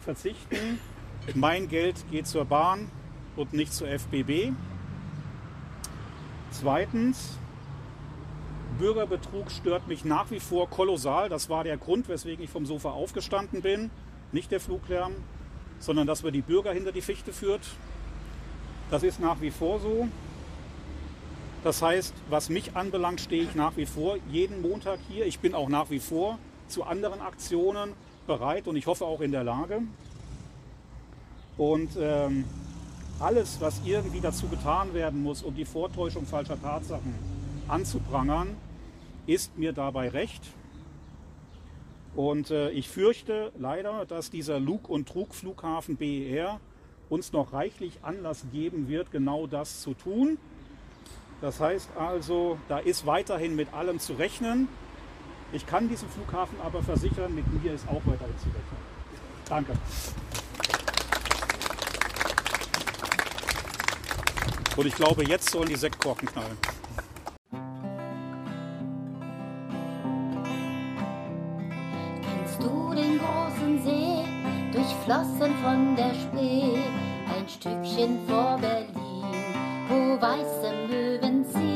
verzichten. 0.00 0.80
Mein 1.34 1.68
Geld 1.68 1.96
geht 2.10 2.26
zur 2.26 2.44
Bahn 2.44 2.90
und 3.36 3.52
nicht 3.52 3.72
zur 3.72 3.88
FBB. 3.88 4.52
Zweitens, 6.50 7.38
Bürgerbetrug 8.78 9.50
stört 9.50 9.88
mich 9.88 10.04
nach 10.04 10.30
wie 10.30 10.40
vor 10.40 10.68
kolossal. 10.68 11.28
Das 11.28 11.48
war 11.48 11.64
der 11.64 11.76
Grund, 11.76 12.08
weswegen 12.08 12.44
ich 12.44 12.50
vom 12.50 12.66
Sofa 12.66 12.90
aufgestanden 12.90 13.62
bin. 13.62 13.90
Nicht 14.32 14.50
der 14.50 14.60
Fluglärm, 14.60 15.12
sondern 15.78 16.06
dass 16.06 16.22
man 16.22 16.32
die 16.32 16.42
Bürger 16.42 16.72
hinter 16.72 16.92
die 16.92 17.02
Fichte 17.02 17.32
führt. 17.32 17.62
Das 18.90 19.02
ist 19.02 19.20
nach 19.20 19.40
wie 19.40 19.50
vor 19.50 19.80
so. 19.80 20.08
Das 21.64 21.80
heißt, 21.80 22.12
was 22.28 22.48
mich 22.48 22.76
anbelangt, 22.76 23.20
stehe 23.20 23.44
ich 23.44 23.54
nach 23.54 23.76
wie 23.76 23.86
vor 23.86 24.16
jeden 24.30 24.62
Montag 24.62 24.98
hier. 25.08 25.26
Ich 25.26 25.38
bin 25.38 25.54
auch 25.54 25.68
nach 25.68 25.90
wie 25.90 26.00
vor 26.00 26.38
zu 26.66 26.84
anderen 26.84 27.20
Aktionen 27.20 27.92
bereit 28.26 28.66
und 28.66 28.76
ich 28.76 28.86
hoffe 28.86 29.04
auch 29.04 29.20
in 29.20 29.32
der 29.32 29.44
Lage. 29.44 29.82
Und 31.56 31.90
ähm, 31.98 32.44
alles, 33.22 33.60
was 33.60 33.80
irgendwie 33.84 34.20
dazu 34.20 34.48
getan 34.48 34.94
werden 34.94 35.22
muss, 35.22 35.42
um 35.42 35.54
die 35.54 35.64
Vortäuschung 35.64 36.26
falscher 36.26 36.60
Tatsachen 36.60 37.14
anzuprangern, 37.68 38.56
ist 39.26 39.56
mir 39.56 39.72
dabei 39.72 40.08
recht. 40.08 40.42
Und 42.14 42.50
äh, 42.50 42.70
ich 42.70 42.88
fürchte 42.88 43.52
leider, 43.58 44.04
dass 44.06 44.30
dieser 44.30 44.58
Lug- 44.58 44.88
und 44.88 45.08
Trugflughafen 45.08 45.96
BER 45.96 46.60
uns 47.08 47.32
noch 47.32 47.52
reichlich 47.52 48.00
Anlass 48.02 48.44
geben 48.52 48.88
wird, 48.88 49.10
genau 49.12 49.46
das 49.46 49.80
zu 49.80 49.94
tun. 49.94 50.36
Das 51.40 51.60
heißt 51.60 51.90
also, 51.96 52.58
da 52.68 52.78
ist 52.78 53.06
weiterhin 53.06 53.56
mit 53.56 53.72
allem 53.72 53.98
zu 53.98 54.14
rechnen. 54.14 54.68
Ich 55.52 55.66
kann 55.66 55.88
diesen 55.88 56.08
Flughafen 56.08 56.58
aber 56.62 56.82
versichern, 56.82 57.34
mit 57.34 57.62
mir 57.62 57.72
ist 57.72 57.86
auch 57.88 58.02
weiterhin 58.04 58.38
zu 58.38 58.48
rechnen. 58.48 58.82
Danke. 59.48 59.72
Und 64.76 64.86
ich 64.86 64.94
glaube, 64.94 65.24
jetzt 65.24 65.50
sollen 65.50 65.68
die 65.68 65.76
Sektkorken 65.76 66.28
knallen. 66.28 66.56
Kennst 72.22 72.62
du 72.62 72.94
den 72.94 73.18
großen 73.18 73.82
See, 73.84 74.24
durchflossen 74.72 75.54
von 75.62 75.94
der 75.96 76.14
Spree, 76.14 76.78
ein 77.36 77.46
Stückchen 77.48 78.18
vor 78.26 78.58
Berlin, 78.60 78.94
wo 79.88 80.20
weiße 80.20 80.72
Möwen 80.88 81.44
ziehen? 81.44 81.71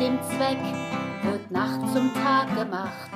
Dem 0.00 0.18
Zweck, 0.22 0.58
wird 1.22 1.50
Nacht 1.50 1.80
zum 1.92 2.12
Tag 2.14 2.54
gemacht, 2.54 3.10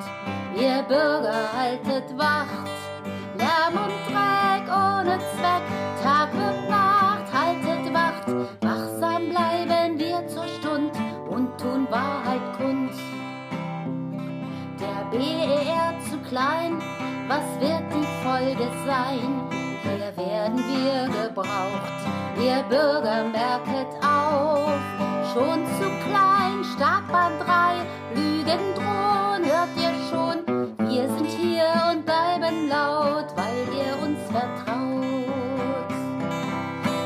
ihr 0.56 0.82
Bürger 0.88 1.52
haltet 1.54 2.16
Wacht. 2.16 2.68
Lärm 3.36 3.74
und 3.74 3.94
Dreck 4.08 4.66
ohne 4.68 5.18
Zweck, 5.34 5.64
Tag 6.02 6.32
und 6.32 6.68
Nacht 6.68 7.26
haltet 7.32 7.92
Wacht, 7.92 8.26
wachsam 8.62 9.28
bleiben 9.28 9.98
wir 9.98 10.26
zur 10.28 10.46
Stund 10.46 10.92
und 11.28 11.58
tun 11.60 11.86
Wahrheit 11.90 12.40
kund. 12.56 12.92
Der 14.80 15.04
BER 15.10 15.94
zu 16.10 16.18
klein, 16.28 16.78
was 17.28 17.44
wird 17.60 17.84
die 17.92 18.24
Folge 18.24 18.68
sein? 18.86 19.48
Hier 19.82 20.16
werden 20.16 20.58
wir 20.58 21.28
gebraucht, 21.28 22.00
ihr 22.42 22.62
Bürger 22.68 23.24
merket 23.24 23.88
auf 24.02 25.09
schon 25.32 25.64
zu 25.78 25.86
klein, 26.06 26.64
Startbahn 26.74 27.32
Drei, 27.38 27.74
Lügen 28.14 28.74
drohen, 28.74 29.44
hört 29.44 29.68
ihr 29.76 29.94
schon, 30.10 30.44
wir 30.88 31.08
sind 31.08 31.30
hier 31.30 31.70
und 31.90 32.04
bleiben 32.04 32.68
laut, 32.68 33.26
weil 33.36 33.68
ihr 33.78 33.94
uns 34.02 34.18
vertraut. 34.30 35.90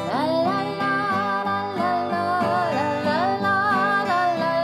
La, 0.08 0.24
la, 0.26 0.58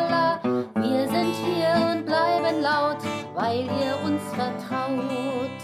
la, 0.08 0.40
wir 0.76 1.08
sind 1.08 1.34
hier 1.44 1.74
und 1.92 2.06
bleiben 2.06 2.62
laut, 2.62 3.02
weil 3.34 3.64
ihr 3.64 3.98
uns 4.04 4.22
vertraut. 4.34 5.60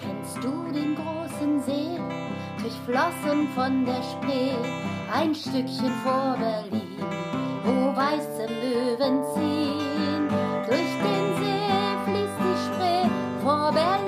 Kennst 0.00 0.36
du 0.42 0.72
den 0.72 0.94
großen 0.96 1.60
See, 1.62 1.98
durchflossen 2.62 3.48
von 3.54 3.84
der 3.84 4.02
Spree? 4.02 4.93
Ein 5.14 5.34
Stückchen 5.34 5.92
vor 6.02 6.36
Berlin, 6.38 6.98
wo 7.64 7.96
weiße 7.96 8.48
Möwen 8.48 9.22
ziehen? 9.32 10.28
Durch 10.66 10.92
den 11.04 11.26
See 11.38 11.70
fließt 12.04 12.40
die 12.42 12.56
Spree, 12.64 13.06
vor 13.42 13.70
Berlin 13.72 14.03